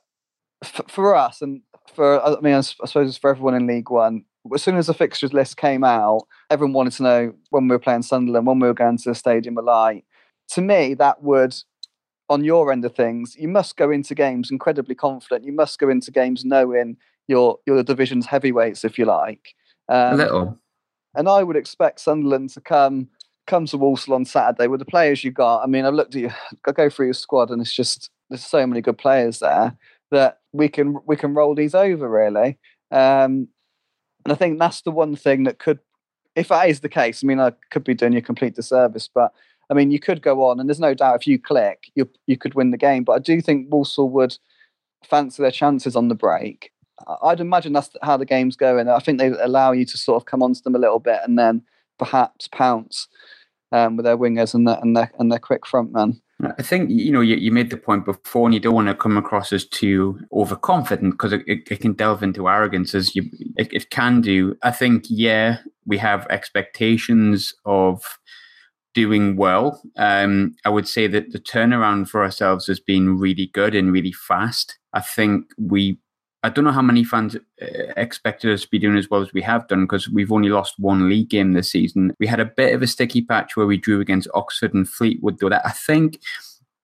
[0.63, 1.61] f- for us and
[1.93, 4.25] for I mean, I, suppose it's for everyone in League One.
[4.53, 7.79] As soon as the fixtures list came out, everyone wanted to know when we were
[7.79, 10.03] playing Sunderland, when we were going to the Stadium Light.
[10.49, 11.55] To me, that would,
[12.31, 15.45] on your end of things, you must go into games incredibly confident.
[15.45, 19.53] You must go into games knowing your your division's heavyweights, if you like.
[19.89, 20.59] a Um, little.
[21.15, 23.09] and I would expect Sunderland to come
[23.47, 25.63] come to Walsall on Saturday with the players you got.
[25.63, 26.31] I mean, I've looked at you,
[26.67, 29.75] I go through your squad, and it's just there's so many good players there
[30.11, 32.57] that we can we can roll these over really.
[32.91, 33.47] Um,
[34.23, 35.79] and I think that's the one thing that could,
[36.35, 39.09] if that is the case, I mean, I could be doing you a complete disservice,
[39.13, 39.33] but
[39.71, 42.37] I mean, you could go on, and there's no doubt if you click, you you
[42.37, 43.05] could win the game.
[43.05, 44.37] But I do think Walsall would
[45.03, 46.71] fancy their chances on the break.
[47.23, 48.89] I'd imagine that's how the game's going.
[48.89, 51.39] I think they allow you to sort of come onto them a little bit and
[51.39, 51.63] then
[51.97, 53.07] perhaps pounce
[53.71, 56.21] um, with their wingers and their and their and their quick front man.
[56.57, 58.95] I think you know you, you made the point before, and you don't want to
[58.95, 63.23] come across as too overconfident because it, it, it can delve into arrogance as you
[63.57, 64.57] it, it can do.
[64.63, 68.19] I think yeah, we have expectations of
[68.93, 69.81] doing well.
[69.97, 74.13] Um, I would say that the turnaround for ourselves has been really good and really
[74.13, 74.77] fast.
[74.93, 75.97] I think we.
[76.43, 79.31] I don't know how many fans uh, expected us to be doing as well as
[79.31, 82.15] we have done because we've only lost one league game this season.
[82.19, 85.37] We had a bit of a sticky patch where we drew against Oxford and Fleetwood,
[85.39, 85.49] though.
[85.49, 86.19] That I think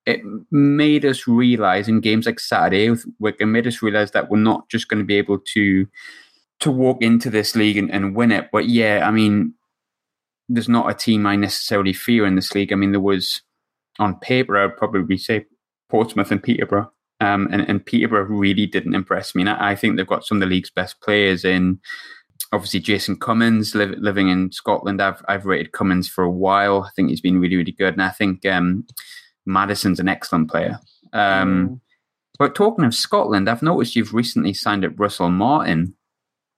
[0.06, 4.38] it made us realize in games like Saturday with Wycombe made us realize that we're
[4.38, 5.88] not just going to be able to
[6.60, 8.50] to walk into this league and, and win it.
[8.52, 9.54] But yeah, I mean,
[10.50, 12.72] there's not a team I necessarily fear in this league.
[12.72, 13.42] I mean, there was
[14.00, 15.46] on paper, I'd probably say
[15.90, 16.92] Portsmouth and Peterborough.
[17.20, 19.42] Um, and, and Peterborough really didn't impress me.
[19.42, 21.80] And I, I think they've got some of the league's best players in.
[22.54, 25.02] Obviously, Jason Cummings li- living in Scotland.
[25.02, 26.84] I've I've rated Cummings for a while.
[26.84, 28.86] I think he's been really really good, and I think um,
[29.48, 30.80] Maddison's an excellent player.
[31.12, 31.82] Um,
[32.38, 35.96] But talking of Scotland, I've noticed you've recently signed up Russell Martin.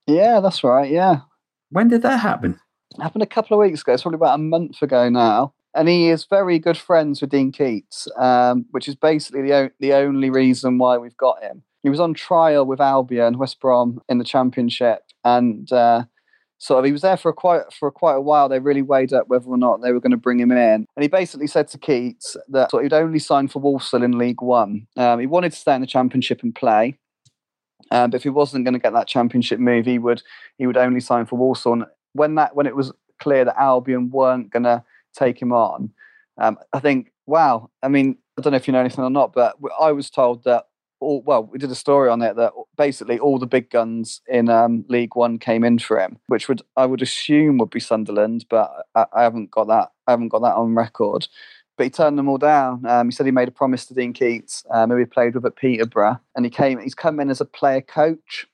[0.06, 0.90] Yeah, that's right.
[0.90, 1.20] Yeah,
[1.70, 2.60] When did that happen?
[2.98, 3.92] Happened a couple of weeks ago.
[3.92, 5.54] It's probably about a month ago now.
[5.74, 9.70] And he is very good friends with Dean Keates, um, which is basically the, o-
[9.78, 11.62] the only reason why we've got him.
[11.82, 16.04] He was on trial with Albion, West Brom, in the Championship, and uh,
[16.58, 18.48] sort of he was there for quite for quite a while.
[18.48, 21.02] They really weighed up whether or not they were going to bring him in, and
[21.02, 24.86] he basically said to Keates that he'd only sign for Walsall in League One.
[24.96, 26.98] Um, he wanted to stay in the Championship and play,
[27.90, 30.22] um, but if he wasn't going to get that Championship move, he would
[30.58, 31.84] he would only sign for Walsall.
[32.12, 34.82] When that when it was clear that Albion weren't going to
[35.14, 35.90] take him on,
[36.38, 37.70] um, I think wow.
[37.82, 40.44] I mean, I don't know if you know anything or not, but I was told
[40.44, 40.64] that
[41.00, 44.48] all, well, we did a story on it that basically all the big guns in
[44.48, 48.44] um, League One came in for him, which would I would assume would be Sunderland,
[48.48, 49.90] but I, I, haven't got that.
[50.06, 51.26] I haven't got that on record.
[51.76, 52.84] But he turned them all down.
[52.84, 55.46] Um, he said he made a promise to Dean Keates, um, who he played with
[55.46, 56.78] at Peterborough, and he came.
[56.78, 58.46] He's come in as a player coach.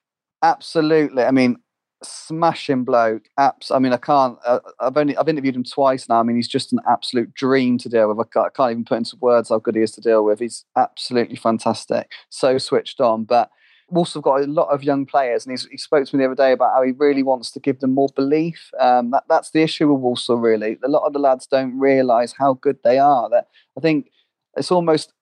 [0.43, 1.25] Absolutely.
[1.25, 1.57] I mean,
[2.03, 3.29] smashing bloke.
[3.39, 3.71] Apps.
[3.71, 4.39] I mean, I can't.
[4.45, 6.21] Uh, I've only I've interviewed him twice now.
[6.21, 8.19] I mean, he's just an absolute dream to deal with.
[8.19, 10.41] I can't, I can't, even put into words how good he is to deal with.
[10.41, 12.11] He's absolutely fantastic.
[12.31, 13.51] So switched on, but.
[13.95, 16.51] Also got a lot of young players, and he spoke to me the other day
[16.51, 18.73] about how he really wants to give them more belief.
[18.81, 20.77] Um, that, that's the issue with Walsall, really.
[20.85, 23.31] A lot of the lads don't realise how good they are.
[23.31, 23.47] That
[23.79, 24.11] I think
[24.57, 25.13] it's almost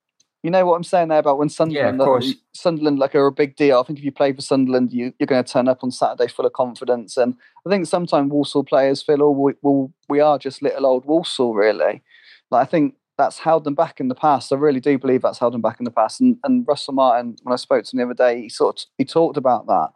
[0.45, 3.31] you know what I'm saying there about when Sunderland, yeah, like, Sunderland like are a
[3.31, 3.79] big deal.
[3.79, 6.31] I think if you play for Sunderland, you, are going to turn up on Saturday
[6.31, 7.17] full of confidence.
[7.17, 7.33] And
[7.65, 11.55] I think sometimes Walsall players feel, oh, we, well, we are just little old Walsall,
[11.55, 12.03] really.
[12.51, 14.53] Like I think that's held them back in the past.
[14.53, 16.21] I really do believe that's held them back in the past.
[16.21, 18.85] And, and Russell Martin, when I spoke to him the other day, he sort of,
[18.99, 19.89] he talked about that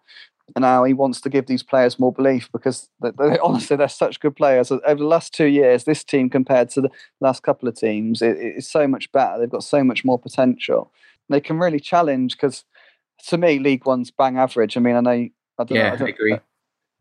[0.56, 3.88] and now he wants to give these players more belief because they, they, honestly they're
[3.88, 4.72] such good players.
[4.72, 8.38] Over the last two years, this team compared to the last couple of teams, it,
[8.38, 9.40] it's so much better.
[9.40, 10.92] They've got so much more potential.
[11.30, 12.64] They can really challenge because,
[13.28, 14.76] to me, League One's bang average.
[14.78, 15.30] I mean, I know.
[15.60, 16.40] I don't yeah, know, I, I agree.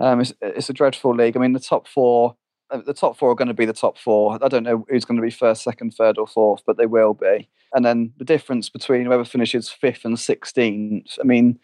[0.00, 1.37] Um, it's, it's a dreadful league.
[1.37, 2.37] I mean, the top four
[2.70, 4.38] uh, the top four are going to be the top four.
[4.42, 7.14] I don't know who's going to be first, second, third, or fourth, but they will
[7.14, 7.48] be.
[7.72, 11.18] And then the difference between whoever finishes fifth and sixteenth.
[11.20, 11.58] I mean,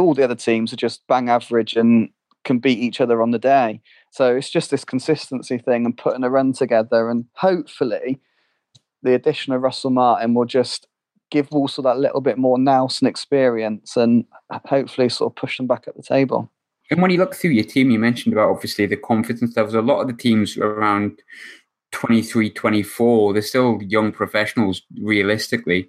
[0.00, 2.10] all the other teams are just bang average and
[2.44, 3.80] can beat each other on the day.
[4.12, 7.10] So it's just this consistency thing and putting a run together.
[7.10, 8.20] And hopefully,
[9.02, 10.86] the addition of Russell Martin will just
[11.30, 14.24] give Walsall that little bit more nous and experience and
[14.66, 16.50] hopefully sort of push them back at the table.
[16.90, 19.74] And when you look through your team, you mentioned about obviously the confidence levels.
[19.74, 21.22] A lot of the teams around
[21.92, 25.88] 23, 24, they're still young professionals realistically.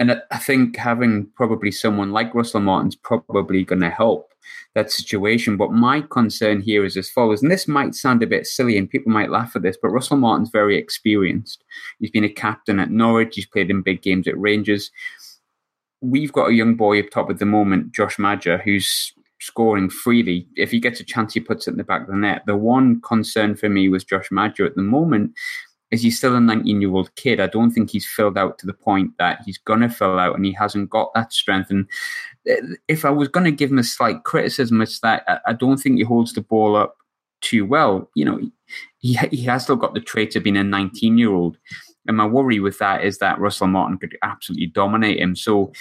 [0.00, 4.32] And I think having probably someone like Russell Martin's probably going to help
[4.74, 5.58] that situation.
[5.58, 8.88] But my concern here is as follows, and this might sound a bit silly and
[8.88, 11.62] people might laugh at this, but Russell Martin's very experienced.
[11.98, 14.90] He's been a captain at Norwich, he's played in big games at Rangers.
[16.00, 20.48] We've got a young boy up top at the moment, Josh Maja, who's scoring freely.
[20.56, 22.42] If he gets a chance, he puts it in the back of the net.
[22.46, 25.34] The one concern for me was Josh Maja at the moment
[25.90, 27.40] is he's still a 19 year old kid.
[27.40, 30.36] I don't think he's filled out to the point that he's going to fill out
[30.36, 31.70] and he hasn't got that strength.
[31.70, 31.88] And
[32.48, 35.78] uh, if I was going to give him a slight criticism, it's that I don't
[35.78, 36.96] think he holds the ball up
[37.40, 38.08] too well.
[38.14, 38.40] You know,
[38.98, 41.56] he, he has still got the traits of being a 19 year old.
[42.06, 45.36] And my worry with that is that Russell Martin could absolutely dominate him.
[45.36, 45.72] So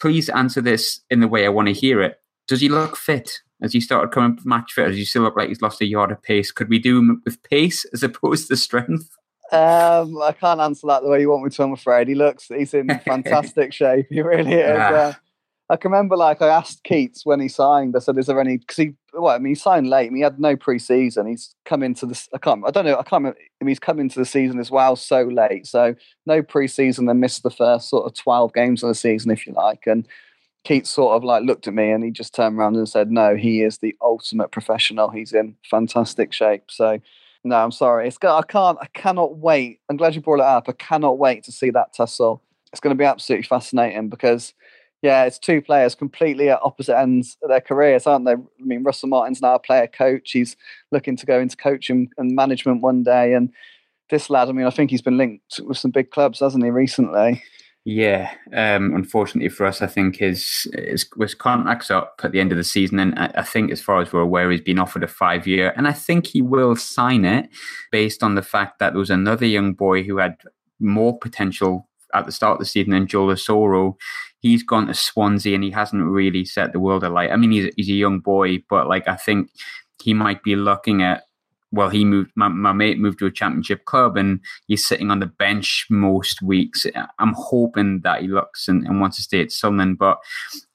[0.00, 2.20] please answer this in the way I want to hear it.
[2.46, 3.40] Does he look fit?
[3.60, 6.12] As he started coming match fit, does he still look like he's lost a yard
[6.12, 6.52] of pace?
[6.52, 9.17] Could we do him with pace as opposed to strength?
[9.50, 11.62] Um, I can't answer that the way you want me to.
[11.62, 12.48] I'm afraid he looks.
[12.48, 14.06] He's in fantastic shape.
[14.10, 14.76] He really is.
[14.76, 14.90] Yeah.
[14.90, 15.12] Uh,
[15.70, 17.94] I can remember, like, I asked Keates when he signed.
[17.94, 20.06] I said, "Is there any?" Because he, well, I mean, he signed late.
[20.06, 21.26] I mean, he had no pre-season.
[21.26, 22.28] He's come into this.
[22.32, 22.64] I can't.
[22.66, 22.94] I don't know.
[22.94, 23.22] I can't.
[23.22, 25.66] Remember, I mean, he's come into the season as well so late.
[25.66, 27.04] So no pre-season.
[27.04, 29.86] Then missed the first sort of twelve games of the season, if you like.
[29.86, 30.06] And
[30.64, 33.36] Keates sort of like looked at me and he just turned around and said, "No,
[33.36, 35.10] he is the ultimate professional.
[35.10, 36.98] He's in fantastic shape." So
[37.44, 38.08] no, I'm sorry.
[38.08, 38.78] It's got, I can't.
[38.80, 39.80] I cannot wait.
[39.88, 40.68] I'm glad you brought it up.
[40.68, 42.42] I cannot wait to see that tussle.
[42.72, 44.52] It's going to be absolutely fascinating because,
[45.00, 48.32] yeah, it's two players completely at opposite ends of their careers, aren't they?
[48.32, 50.32] I mean, Russell Martin's now a player coach.
[50.32, 50.56] He's
[50.90, 53.50] looking to go into coaching and management one day, and
[54.10, 54.48] this lad.
[54.48, 57.42] I mean, I think he's been linked with some big clubs, hasn't he, recently?
[57.84, 62.52] Yeah, um, unfortunately for us, I think his, his his contract's up at the end
[62.52, 65.04] of the season, and I, I, think, as far as we're aware, he's been offered
[65.04, 67.48] a five year, and I think he will sign it
[67.90, 70.36] based on the fact that there was another young boy who had
[70.80, 73.94] more potential at the start of the season than Joel Asoro.
[74.40, 77.30] He's gone to Swansea, and he hasn't really set the world alight.
[77.30, 79.50] I mean, he's he's a young boy, but like I think
[80.02, 81.22] he might be looking at
[81.70, 82.30] well, he moved.
[82.34, 86.40] My, my mate moved to a championship club, and he's sitting on the bench most
[86.40, 86.86] weeks.
[87.18, 90.18] I'm hoping that he looks and, and wants to stay at Sunderland, but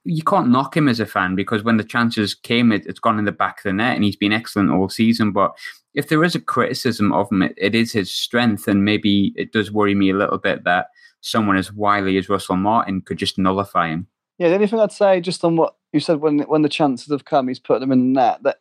[0.03, 3.17] you can't knock him as a fan because when the chances came, it, has gone
[3.17, 5.32] in the back of the net, and he's been excellent all season.
[5.32, 5.58] But
[5.93, 9.51] if there is a criticism of him, it, it is his strength, and maybe it
[9.51, 10.88] does worry me a little bit that
[11.21, 14.08] someone as wily as Russell Martin could just nullify him.
[14.38, 17.12] Yeah, the only thing I'd say just on what you said when when the chances
[17.12, 18.43] have come, he's put them in the net.
[18.43, 18.58] That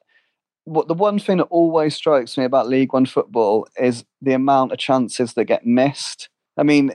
[0.65, 4.73] what the one thing that always strikes me about League One football is the amount
[4.73, 6.29] of chances that get missed.
[6.57, 6.95] I mean,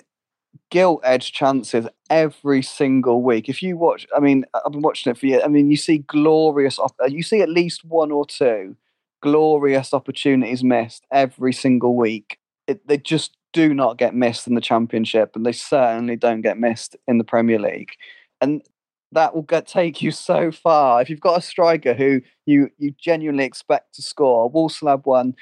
[0.69, 3.49] gilt edge chances every single week.
[3.49, 5.43] If you watch, I mean, I've been watching it for years.
[5.43, 8.75] I mean, you see glorious, you see at least one or two
[9.21, 12.37] glorious opportunities missed every single week.
[12.67, 16.57] It, they just do not get missed in the Championship, and they certainly don't get
[16.57, 17.91] missed in the Premier League.
[18.41, 18.61] And
[19.13, 21.01] that will get, take you so far.
[21.01, 25.35] If you've got a striker who you you genuinely expect to score, Walslab one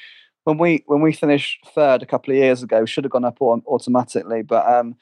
[0.45, 3.41] when we when we finished third a couple of years ago, should have gone up
[3.41, 4.95] automatically, but um,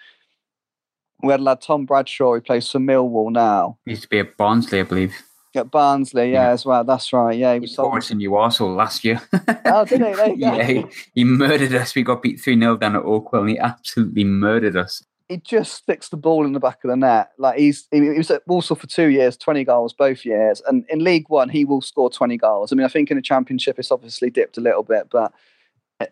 [1.21, 3.77] we had lad Tom Bradshaw who plays for Millwall now.
[3.85, 5.13] He used to be at Barnsley, I believe.
[5.55, 6.83] At Barnsley, yeah, yeah, as well.
[6.83, 7.37] That's right.
[7.37, 9.21] Yeah, he was sold in Newcastle last year.
[9.65, 10.33] oh, did he?
[10.41, 11.93] yeah, he, he, murdered us.
[11.93, 15.73] We got beat three 0 down at Oakwell, and he absolutely murdered us he just
[15.73, 17.31] sticks the ball in the back of the net.
[17.37, 21.03] Like he's he, was at Walsall for two years, twenty goals both years, and in
[21.03, 22.71] League One he will score twenty goals.
[22.71, 25.33] I mean, I think in the Championship it's obviously dipped a little bit, but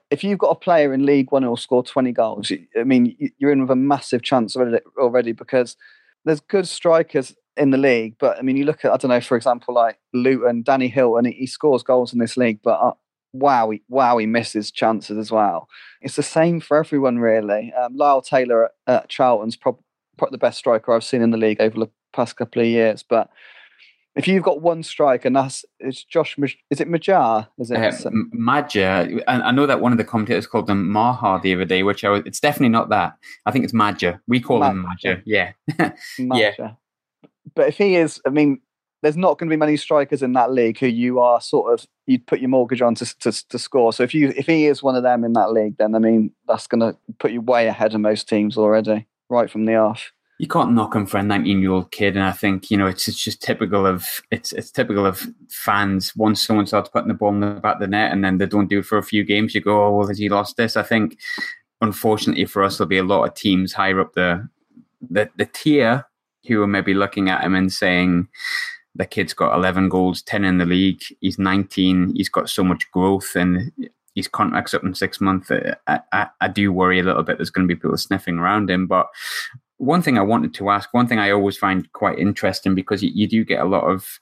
[0.10, 3.52] if you've got a player in League One who'll score twenty goals, I mean, you're
[3.52, 5.76] in with a massive chance already, because
[6.24, 8.16] there's good strikers in the league.
[8.20, 11.26] But I mean, you look at I don't know, for example, like Luton, Danny Hylton,
[11.26, 12.94] and he, he scores goals in this league, but uh,
[13.34, 15.68] wow, he, wow, he misses chances as well.
[16.02, 17.74] It's the same for everyone, really.
[17.74, 19.84] Um, Lyle Taylor at, at Charlton's probably
[20.32, 23.04] the best striker I've seen in the league over the past couple of years.
[23.04, 23.30] But
[24.16, 26.38] if you've got one striker, and that's it's Josh,
[26.70, 27.48] is it Majar?
[27.58, 29.08] Is it uh, Maja?
[29.28, 32.10] I know that one of the commentators called them Maha the other day, which I
[32.10, 33.18] was, it's definitely not that.
[33.46, 34.20] I think it's Maja.
[34.28, 34.72] We call Maja.
[34.72, 35.22] him Maja.
[35.26, 35.52] Yeah,
[36.20, 36.54] Maja.
[36.60, 36.72] yeah.
[37.56, 38.60] But if he is, I mean,
[39.02, 41.88] there's not going to be many strikers in that league who you are sort of
[42.06, 43.94] you'd put your mortgage on to, to, to score.
[43.94, 46.32] So if you if he is one of them in that league, then I mean
[46.48, 50.12] that's going to put you way ahead of most teams already, right from the off.
[50.40, 52.88] You can't knock him for a 19 year old kid, and I think you know
[52.88, 56.16] it's it's just typical of it's it's typical of fans.
[56.16, 58.48] Once someone starts putting the ball in the back of the net, and then they
[58.48, 60.76] don't do it for a few games, you go, "Oh well, has he lost this?"
[60.76, 61.20] I think,
[61.82, 64.48] unfortunately for us, there'll be a lot of teams higher up the
[65.10, 66.06] the, the tier
[66.48, 68.28] who are maybe looking at him and saying,
[68.96, 71.02] the kid's got 11 goals, 10 in the league.
[71.22, 72.14] He's 19.
[72.16, 73.72] He's got so much growth and
[74.16, 75.50] his contract's up in six months.
[75.88, 78.70] I, I, I do worry a little bit there's going to be people sniffing around
[78.70, 78.88] him.
[78.88, 79.08] But
[79.78, 83.12] one thing I wanted to ask, one thing I always find quite interesting because you,
[83.14, 84.20] you do get a lot of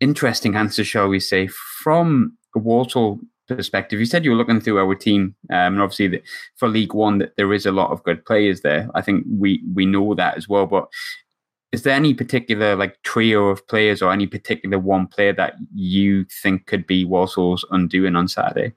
[0.00, 4.00] interesting answers, shall we say, from a Walsall perspective.
[4.00, 6.22] You said you were looking through our team, um, and obviously the,
[6.56, 8.88] for League One, that there is a lot of good players there.
[8.94, 10.66] I think we we know that as well.
[10.66, 10.88] But
[11.74, 16.24] is there any particular like trio of players or any particular one player that you
[16.42, 18.72] think could be Walsall's undoing on Saturday?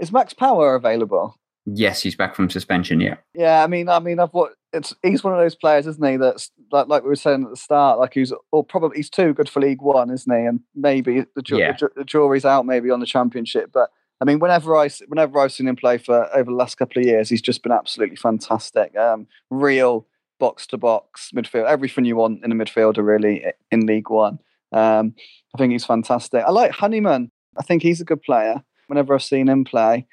[0.00, 1.38] Is Max Power available?
[1.64, 3.00] Yes, he's back from suspension.
[3.00, 3.16] Yeah.
[3.34, 6.16] Yeah, I mean, I mean, I've what it's he's one of those players, isn't he?
[6.16, 9.32] That's like like we were saying at the start, like he's or probably he's too
[9.32, 10.44] good for League One, isn't he?
[10.44, 11.76] And maybe the, ju- yeah.
[11.78, 13.70] the, the jury's out, maybe on the Championship.
[13.72, 17.00] But I mean, whenever I whenever I've seen him play for over the last couple
[17.00, 18.96] of years, he's just been absolutely fantastic.
[18.96, 20.06] Um, real
[20.38, 24.38] box to box midfield, everything you want in a midfielder really in League One.
[24.72, 25.14] Um,
[25.54, 26.44] I think he's fantastic.
[26.44, 27.30] I like Honeyman.
[27.58, 28.62] I think he's a good player.
[28.88, 30.06] Whenever I've seen him play,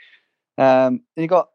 [0.57, 1.49] um, you got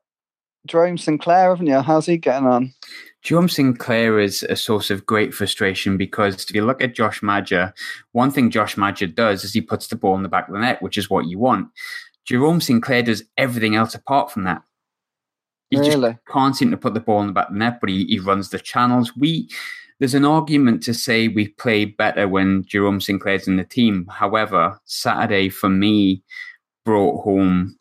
[0.66, 1.80] Jerome Sinclair, haven't you?
[1.80, 2.74] How's he getting on?
[3.22, 7.74] Jerome Sinclair is a source of great frustration because if you look at Josh Maja,
[8.12, 10.60] one thing Josh Maja does is he puts the ball in the back of the
[10.60, 11.68] net, which is what you want.
[12.24, 14.62] Jerome Sinclair does everything else apart from that.
[15.70, 16.12] He really?
[16.12, 18.04] just can't seem to put the ball in the back of the net, but he,
[18.06, 19.16] he runs the channels.
[19.16, 19.48] We
[19.98, 24.06] there's an argument to say we play better when Jerome Sinclair's in the team.
[24.08, 26.22] However, Saturday for me
[26.84, 27.76] brought home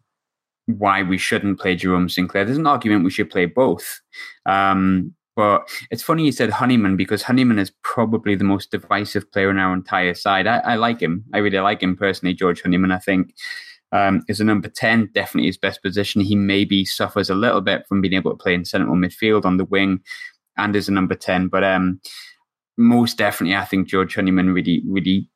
[0.66, 2.44] why we shouldn't play Jerome Sinclair.
[2.44, 4.02] There's an argument we should play both.
[4.46, 9.52] Um, but it's funny you said Honeyman because Honeyman is probably the most divisive player
[9.52, 10.48] in our entire side.
[10.48, 11.24] I, I like him.
[11.34, 12.92] I really like him personally, George Honeyman.
[12.92, 13.36] I think
[13.92, 16.22] um, is a number 10, definitely his best position.
[16.22, 19.58] He maybe suffers a little bit from being able to play in central midfield on
[19.58, 20.02] the wing
[20.58, 21.48] and is a number 10.
[21.48, 22.02] But um,
[22.78, 25.30] most definitely, I think George Honeyman really, really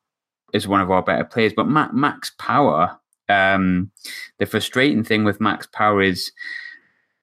[0.52, 1.52] is one of our better players.
[1.54, 3.90] But Max Power, um,
[4.38, 6.30] the frustrating thing with Max Power is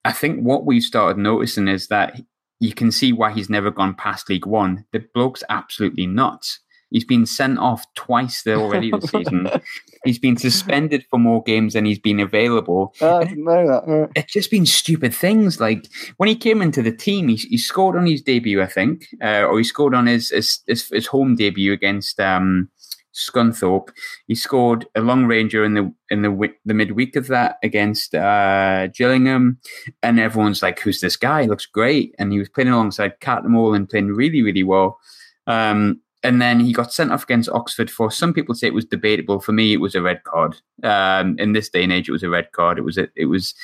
[0.04, 2.20] I think what we've started noticing is that
[2.58, 4.84] you can see why he's never gone past League One.
[4.92, 6.60] The bloke's absolutely nuts.
[6.90, 9.48] He's been sent off twice there already this season.
[10.04, 12.94] He's been suspended for more games than he's been available.
[13.02, 14.10] I didn't know that.
[14.16, 15.60] It's just been stupid things.
[15.60, 15.86] Like
[16.16, 19.42] when he came into the team, he, he scored on his debut, I think, uh,
[19.42, 22.70] or he scored on his his, his, his home debut against um,
[23.14, 23.90] Scunthorpe.
[24.26, 28.86] He scored a long ranger in the in the the midweek of that against uh,
[28.88, 29.58] Gillingham,
[30.02, 31.42] and everyone's like, "Who's this guy?
[31.42, 34.98] He looks great!" And he was playing alongside Cattermole and playing really really well.
[35.46, 38.84] Um, and then he got sent off against Oxford for some people say it was
[38.84, 39.40] debatable.
[39.40, 40.56] For me, it was a red card.
[40.82, 42.78] Um, in this day and age, it was a red card.
[42.78, 43.54] It was a, it was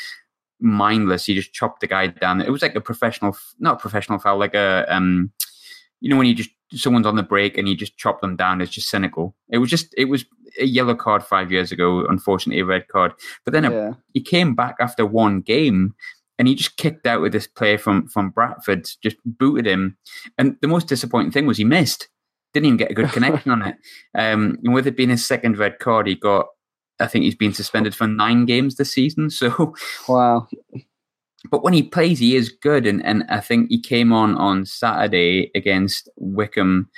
[0.60, 1.26] mindless.
[1.26, 2.40] He just chopped the guy down.
[2.40, 5.30] It was like a professional, not a professional foul, like a um,
[6.00, 8.60] you know when you just someone's on the break and you just chop them down.
[8.60, 9.34] It's just cynical.
[9.50, 10.24] It was just it was
[10.58, 12.06] a yellow card five years ago.
[12.06, 13.12] Unfortunately, a red card.
[13.44, 13.90] But then yeah.
[13.90, 15.94] a, he came back after one game
[16.38, 19.96] and he just kicked out with this player from from Bradford, just booted him.
[20.38, 22.08] And the most disappointing thing was he missed.
[22.56, 23.76] Didn't even get a good connection on it.
[24.14, 26.46] Um, and with it being his second red card, he got.
[26.98, 29.28] I think he's been suspended for nine games this season.
[29.30, 29.74] So
[30.08, 30.48] wow.
[31.50, 34.64] But when he plays, he is good, and and I think he came on on
[34.64, 36.88] Saturday against Wycombe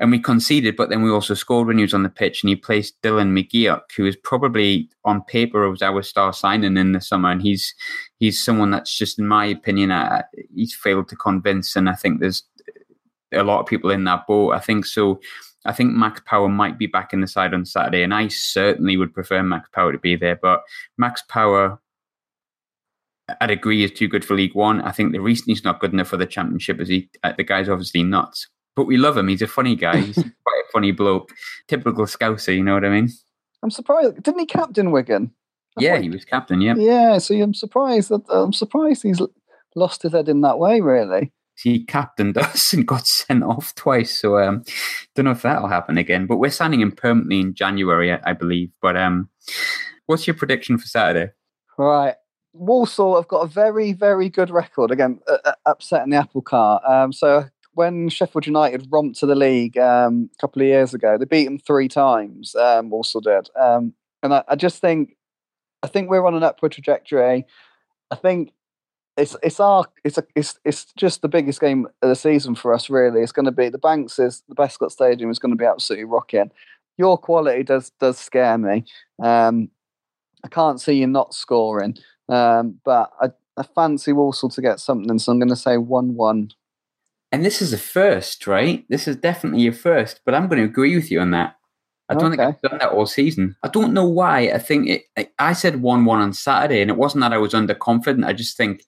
[0.00, 2.48] and we conceded, but then we also scored when he was on the pitch, and
[2.48, 7.00] he placed Dylan McGeouch, who is probably on paper was our star signing in the
[7.00, 7.74] summer, and he's
[8.18, 10.22] he's someone that's just, in my opinion, uh,
[10.54, 12.44] he's failed to convince, and I think there's
[13.32, 14.52] a lot of people in that boat.
[14.52, 15.20] I think so.
[15.64, 18.96] I think Max Power might be back in the side on Saturday, and I certainly
[18.96, 20.36] would prefer Max Power to be there.
[20.36, 20.62] But
[20.96, 21.78] Max Power,
[23.40, 24.80] I'd agree, is too good for League One.
[24.80, 27.44] I think the reason he's not good enough for the Championship is he uh, the
[27.44, 28.48] guy's obviously nuts
[28.78, 29.26] but we love him.
[29.26, 29.96] He's a funny guy.
[29.98, 31.32] He's quite a funny bloke.
[31.66, 33.08] Typical Scouser, you know what I mean?
[33.60, 34.22] I'm surprised.
[34.22, 35.32] Didn't he captain Wigan?
[35.80, 36.60] yeah, he was captain.
[36.60, 36.76] Yeah.
[36.76, 37.18] Yeah.
[37.18, 39.20] So I'm surprised that I'm surprised he's
[39.74, 40.80] lost his head in that way.
[40.80, 41.32] Really.
[41.62, 44.18] He captained us and got sent off twice.
[44.18, 44.64] So um,
[45.14, 46.26] don't know if that'll happen again.
[46.26, 48.70] But we're signing him permanently in January, I, I believe.
[48.80, 49.28] But um,
[50.06, 51.32] what's your prediction for Saturday?
[51.76, 52.14] Right.
[52.52, 54.90] Walsall have got a very, very good record.
[54.90, 56.82] Again, uh, upsetting the apple cart.
[56.84, 57.44] Um, so
[57.74, 61.44] when Sheffield United romped to the league um, a couple of years ago, they beat
[61.44, 62.54] them three times.
[62.56, 65.16] Um, Walsall did, um, and I, I, just think,
[65.84, 67.46] I think we're on an upward trajectory.
[68.10, 68.52] I think
[69.18, 72.72] it's it's our it's a, it's it's just the biggest game of the season for
[72.72, 72.88] us.
[72.88, 75.64] Really, it's going to be the Banks is the Bescot Stadium is going to be
[75.64, 76.50] absolutely rocking.
[76.96, 78.84] Your quality does does scare me.
[79.22, 79.70] Um,
[80.44, 81.96] I can't see you not scoring,
[82.28, 86.52] um, but I, I fancy Walsall to get something, so I'm going to say one-one
[87.30, 88.86] and this is a first, right?
[88.88, 91.57] This is definitely your first, but I'm going to agree with you on that.
[92.08, 92.36] I don't okay.
[92.36, 93.56] think I've done that all season.
[93.62, 94.50] I don't know why.
[94.50, 97.52] I think it, I said 1 1 on Saturday, and it wasn't that I was
[97.52, 98.24] underconfident.
[98.24, 98.82] I just think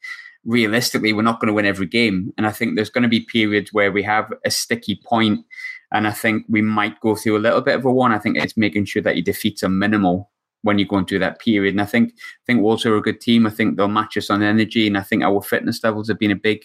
[0.44, 2.32] realistically, we're not going to win every game.
[2.38, 5.44] And I think there's going to be periods where we have a sticky point,
[5.92, 8.12] and I think we might go through a little bit of a one.
[8.12, 10.30] I think it's making sure that your defeats are minimal
[10.62, 11.74] when you're going through that period.
[11.74, 13.46] And I think I think Walsall are a good team.
[13.46, 16.30] I think they'll match us on energy, and I think our fitness levels have been
[16.30, 16.62] a big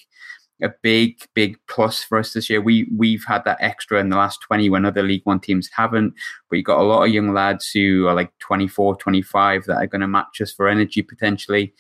[0.62, 2.62] a big, big plus for us this year.
[2.62, 6.14] We we've had that extra in the last 20 when other League One teams haven't.
[6.50, 9.88] But you've got a lot of young lads who are like 24, 25 that are
[9.88, 11.74] going to match us for energy potentially.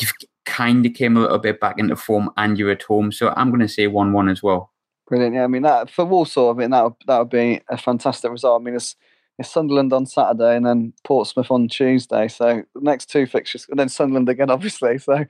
[0.00, 0.12] You've
[0.44, 3.12] kind of came a little bit back into form and you're at home.
[3.12, 4.72] So I'm going to say 1 1 as well.
[5.08, 5.34] Brilliant.
[5.34, 8.60] Yeah, I mean, that for Walsall, I mean, that that would be a fantastic result.
[8.60, 8.96] I mean, it's,
[9.38, 12.26] it's Sunderland on Saturday and then Portsmouth on Tuesday.
[12.26, 14.98] So the next two fixtures, and then Sunderland again, obviously.
[14.98, 15.24] So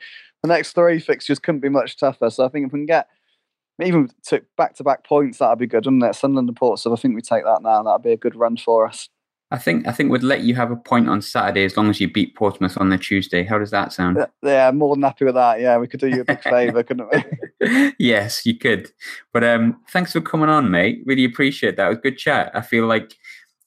[0.46, 2.30] the next three fixtures couldn't be much tougher.
[2.30, 3.08] So I think if we can get
[3.82, 6.14] even to back to back points, that'd be good, wouldn't it?
[6.14, 7.78] Sunderland and Portsmouth, I think we take that now.
[7.78, 9.08] And that'd be a good run for us.
[9.52, 12.00] I think I think we'd let you have a point on Saturday as long as
[12.00, 13.44] you beat Portsmouth on the Tuesday.
[13.44, 14.18] How does that sound?
[14.42, 15.60] Yeah, more than happy with that.
[15.60, 17.92] Yeah, we could do you a big favour, couldn't we?
[17.98, 18.90] yes, you could.
[19.32, 21.02] But um, thanks for coming on, mate.
[21.06, 21.86] Really appreciate that.
[21.86, 22.50] It was good chat.
[22.54, 23.14] I feel like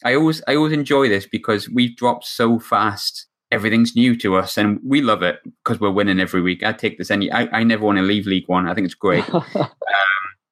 [0.03, 4.57] I always I always enjoy this because we've dropped so fast everything's new to us
[4.57, 6.63] and we love it because we're winning every week.
[6.63, 8.67] I take this any, I, I never want to leave League One.
[8.67, 9.27] I think it's great.
[9.33, 9.45] um,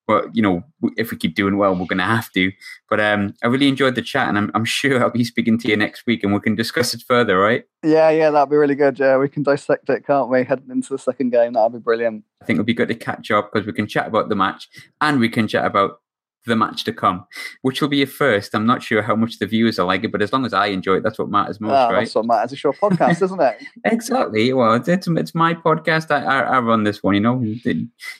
[0.07, 0.63] but you know,
[0.95, 2.51] if we keep doing well, we're going to have to.
[2.89, 5.67] But um, I really enjoyed the chat, and I'm, I'm sure I'll be speaking to
[5.67, 7.65] you next week, and we can discuss it further, right?
[7.83, 8.97] Yeah, yeah, that'd be really good.
[8.97, 10.45] Yeah, we can dissect it, can't we?
[10.45, 12.23] Heading into the second game, that'd be brilliant.
[12.41, 14.69] I think it'll be good to catch up because we can chat about the match,
[15.01, 15.99] and we can chat about
[16.47, 17.25] the match to come,
[17.61, 18.55] which will be a first.
[18.55, 20.67] I'm not sure how much the viewers are like it, but as long as I
[20.67, 22.01] enjoy it, that's what matters most, oh, right?
[22.01, 22.53] That's what matters.
[22.53, 23.63] It's your podcast, isn't it?
[23.85, 24.53] exactly.
[24.53, 26.11] Well, it's, it's my podcast.
[26.11, 27.43] I, I, I, run this one, you know.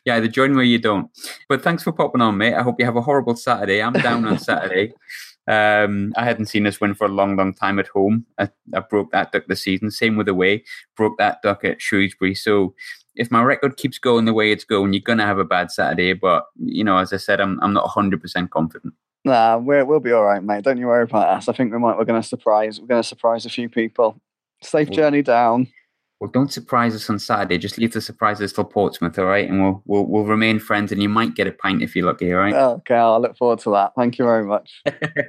[0.06, 1.10] Yeah, either join me or you don't.
[1.50, 2.54] But thanks for popping on, mate.
[2.54, 3.82] I hope you have a horrible Saturday.
[3.82, 4.94] I'm down on Saturday.
[5.48, 8.26] Um, I hadn't seen this win for a long, long time at home.
[8.38, 9.92] I, I broke that duck this season.
[9.92, 10.64] Same with away.
[10.96, 12.36] Broke that duck at Shrewsbury.
[12.36, 12.76] So
[13.18, 15.72] if my record keeps going the way it's going, you're going to have a bad
[15.72, 16.14] Saturday.
[16.14, 18.94] But, you know, as I said, I'm, I'm not 100% confident.
[19.26, 20.64] Nah, we will be all right, mate.
[20.64, 21.50] Don't you worry about us.
[21.50, 21.98] I think we might.
[21.98, 22.80] We're going to surprise.
[22.80, 24.22] We're going to surprise a few people.
[24.64, 25.68] Safe journey down.
[26.20, 27.60] Well, don't surprise us on Saturday.
[27.60, 29.48] Just leave the surprises till Portsmouth, all right?
[29.48, 32.34] And we'll we'll, we'll remain friends, and you might get a pint if you're lucky,
[32.34, 32.56] all right?
[32.56, 33.92] Okay, I'll look forward to that.
[33.96, 34.82] Thank you very much.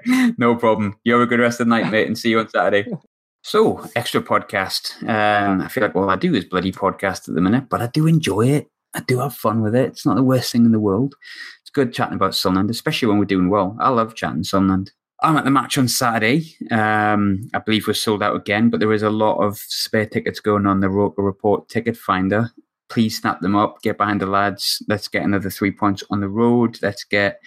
[0.38, 0.96] no problem.
[1.04, 2.90] You have a good rest of the night, mate, and see you on Saturday.
[3.48, 5.02] So, extra podcast.
[5.08, 7.86] Um, I feel like all I do is bloody podcast at the minute, but I
[7.86, 8.68] do enjoy it.
[8.92, 9.86] I do have fun with it.
[9.86, 11.14] It's not the worst thing in the world.
[11.62, 13.74] it's good chatting about Sunderland, especially when we're doing well.
[13.80, 14.92] I love chatting Sunderland.
[15.22, 16.56] I'm at the match on Saturday.
[16.70, 20.40] Um, I believe we're sold out again, but there is a lot of spare tickets
[20.40, 22.50] going on the Roker Report ticket finder.
[22.90, 24.82] Please snap them up, get behind the lads.
[24.88, 26.78] Let's get another three points on the road.
[26.82, 27.40] Let's get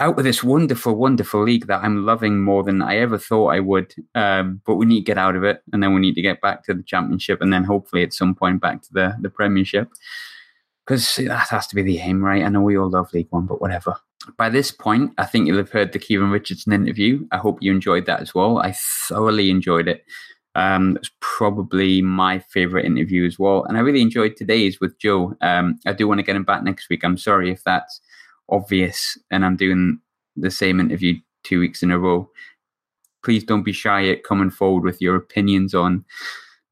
[0.00, 3.60] out of this wonderful, wonderful league that I'm loving more than I ever thought I
[3.60, 3.94] would.
[4.14, 6.40] Um, but we need to get out of it, and then we need to get
[6.40, 9.88] back to the championship, and then hopefully at some point back to the the Premiership,
[10.84, 12.44] because that has to be the aim, right?
[12.44, 13.96] I know we all love League One, but whatever.
[14.36, 17.26] By this point, I think you'll have heard the Kieran Richardson interview.
[17.30, 18.58] I hope you enjoyed that as well.
[18.58, 20.04] I thoroughly enjoyed it.
[20.54, 25.36] Um, it's probably my favorite interview as well, and I really enjoyed today's with Joe.
[25.40, 27.04] Um, I do want to get him back next week.
[27.04, 28.00] I'm sorry if that's
[28.48, 30.00] obvious and I'm doing
[30.36, 32.28] the same interview two weeks in a row,
[33.24, 36.04] please don't be shy at coming forward with your opinions on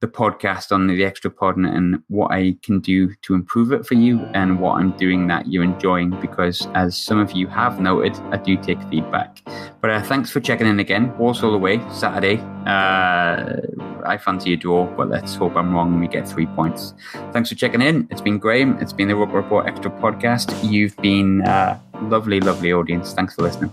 [0.03, 3.95] the podcast on the extra pod and what I can do to improve it for
[3.95, 8.17] you and what I'm doing that you're enjoying because as some of you have noted,
[8.33, 9.41] I do take feedback.
[9.81, 11.17] But uh, thanks for checking in again.
[11.19, 12.39] Walsall away Saturday.
[12.67, 13.61] Uh,
[14.05, 16.95] I fancy a draw, but let's hope I'm wrong and we get three points.
[17.33, 18.09] Thanks for checking in.
[18.11, 18.79] It's been Graham.
[18.81, 20.53] It's been the Roker Report Extra podcast.
[20.69, 23.13] You've been uh, lovely, lovely audience.
[23.13, 23.73] Thanks for listening.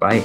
[0.00, 0.24] Bye.